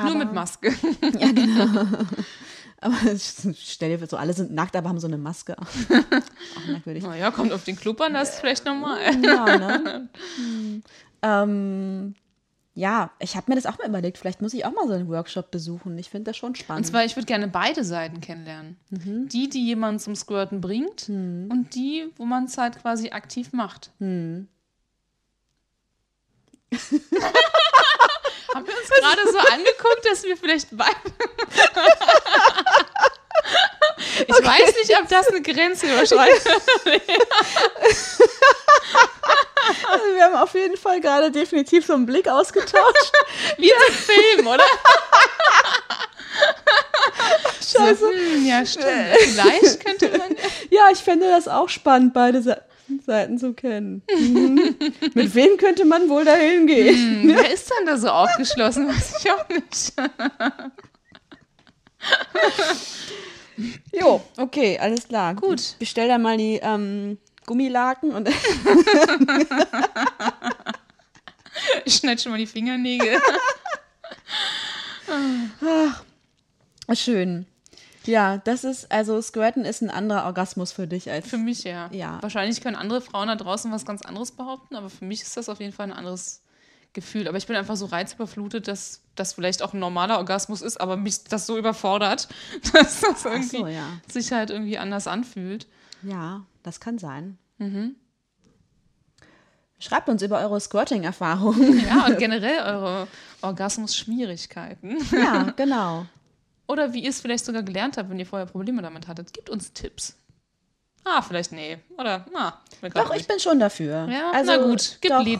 [0.00, 0.72] Nur mit Maske.
[2.80, 2.94] Aber
[3.58, 5.56] stell dir so, alle sind nackt, aber haben so eine Maske.
[5.58, 7.02] Auch merkwürdig.
[7.02, 9.00] Naja, kommt auf den Club an, das ist vielleicht normal.
[9.24, 10.08] Ja, ne?
[10.36, 10.82] Hm.
[11.22, 12.14] ähm,
[12.78, 15.08] ja, ich habe mir das auch mal überlegt, vielleicht muss ich auch mal so einen
[15.08, 15.98] Workshop besuchen.
[15.98, 16.86] Ich finde das schon Und spannend.
[16.86, 18.76] zwar, ich würde gerne beide Seiten kennenlernen.
[18.90, 19.28] Mhm.
[19.28, 23.90] Die, die jemanden zum Squirten bringt und die, wo man es halt quasi aktiv macht.
[23.98, 24.46] Hm.
[28.54, 30.94] Haben wir uns gerade so angeguckt, dass wir vielleicht beide.
[34.20, 36.62] ich weiß nicht, ob das eine Grenze überschreitet.
[39.90, 43.12] Also wir haben auf jeden Fall gerade definitiv so einen Blick ausgetauscht.
[43.58, 44.64] Wie so einem Film, oder?
[47.60, 48.08] Scheiße.
[48.08, 48.86] Hm, ja, stimmt.
[49.20, 50.36] Vielleicht könnte man.
[50.70, 52.62] ja, ich fände das auch spannend, beide Se
[53.04, 54.02] Seiten zu kennen.
[54.10, 54.74] Mhm.
[55.12, 57.22] Mit wem könnte man wohl dahin gehen?
[57.22, 58.88] Hm, wer ist denn da so aufgeschlossen?
[58.88, 59.92] Weiß ich auch nicht.
[63.92, 65.34] Jo, okay, alles klar.
[65.34, 65.60] Gut.
[65.60, 68.28] Ich bestell da mal die ähm, Gummilaken und
[71.84, 73.18] Ich schneide schon mal die Fingernägel.
[76.94, 77.46] schön.
[78.04, 81.28] Ja, das ist, also Squirten ist ein anderer Orgasmus für dich als.
[81.28, 81.90] Für mich ja.
[81.92, 82.18] Ja.
[82.22, 85.48] Wahrscheinlich können andere Frauen da draußen was ganz anderes behaupten, aber für mich ist das
[85.48, 86.42] auf jeden Fall ein anderes
[86.92, 87.28] Gefühl.
[87.28, 90.96] Aber ich bin einfach so reizüberflutet, dass das vielleicht auch ein normaler Orgasmus ist, aber
[90.96, 92.28] mich das so überfordert,
[92.72, 93.86] dass das irgendwie so, ja.
[94.10, 95.66] sich halt irgendwie anders anfühlt.
[96.02, 97.38] Ja, das kann sein.
[97.58, 97.96] Mhm.
[99.80, 101.86] Schreibt uns über eure Squirting-Erfahrungen.
[101.86, 103.06] Ja, und generell eure
[103.42, 104.98] Orgasmus-Schwierigkeiten.
[105.12, 106.06] ja, genau.
[106.66, 109.32] Oder wie ihr es vielleicht sogar gelernt habt, wenn ihr vorher Probleme damit hattet.
[109.32, 110.16] Gebt uns Tipps.
[111.04, 111.78] Ah, vielleicht nee.
[111.96, 113.28] Oder, na, mir grad Doch, ich nicht.
[113.28, 114.08] bin schon dafür.
[114.10, 115.36] Ja, also, na gut, gib ge-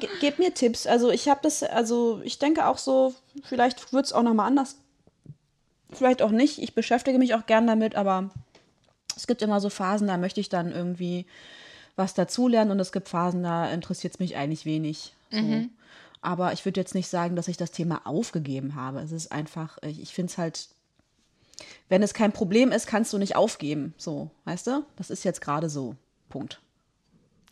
[0.00, 0.86] ge- Gebt mir Tipps.
[0.86, 4.76] Also ich habe das, also ich denke auch so, vielleicht wird es auch nochmal anders.
[5.92, 6.58] Vielleicht auch nicht.
[6.60, 8.30] Ich beschäftige mich auch gern damit, aber
[9.18, 11.26] es gibt immer so Phasen, da möchte ich dann irgendwie
[11.96, 15.12] was dazulernen und es gibt Phasen, da interessiert es mich eigentlich wenig.
[15.30, 15.66] So.
[16.20, 19.00] Aber ich würde jetzt nicht sagen, dass ich das Thema aufgegeben habe.
[19.00, 20.68] Es ist einfach, ich, ich finde es halt,
[21.88, 23.92] wenn es kein Problem ist, kannst du nicht aufgeben.
[23.98, 24.84] So, weißt du?
[24.96, 25.96] Das ist jetzt gerade so.
[26.28, 26.60] Punkt.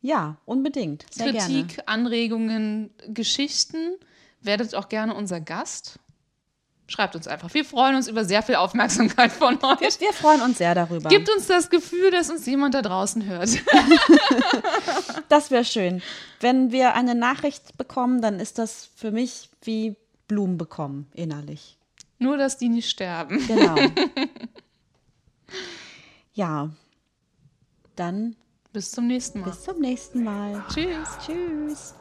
[0.01, 1.07] Ja, unbedingt.
[1.11, 1.89] Sehr Kritik, gerne.
[1.89, 3.97] Anregungen, Geschichten.
[4.43, 5.99] Werdet auch gerne unser Gast.
[6.89, 7.53] Schreibt uns einfach.
[7.53, 9.81] Wir freuen uns über sehr viel Aufmerksamkeit von euch.
[9.81, 11.09] Wir, wir freuen uns sehr darüber.
[11.09, 13.51] Gibt uns das Gefühl, dass uns jemand da draußen hört.
[15.29, 16.03] Das wäre schön.
[16.41, 19.97] Wenn wir eine Nachricht bekommen, dann ist das für mich wie
[20.29, 21.77] Blumen bekommen, innerlich.
[22.19, 23.45] Nur, dass die nicht sterben.
[23.47, 23.75] Genau.
[26.35, 26.71] ja.
[27.97, 28.37] Dann
[28.73, 29.51] Bis zum nächsten Mal.
[29.51, 30.65] bis zum nächsten Mal.
[30.73, 31.09] Tschüss.
[31.27, 31.95] Tschüss.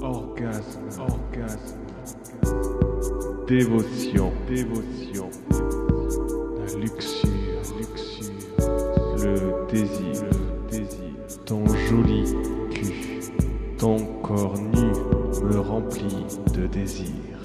[0.00, 2.75] Orgasme, orgasme.
[3.46, 5.30] Dévotion, dévotion.
[6.58, 7.30] La luxure,
[7.78, 8.32] luxure.
[9.18, 11.44] Le désir, le désir.
[11.44, 12.24] Ton joli
[12.72, 13.20] cul,
[13.78, 14.90] ton corps nu
[15.46, 17.35] me remplit de désir.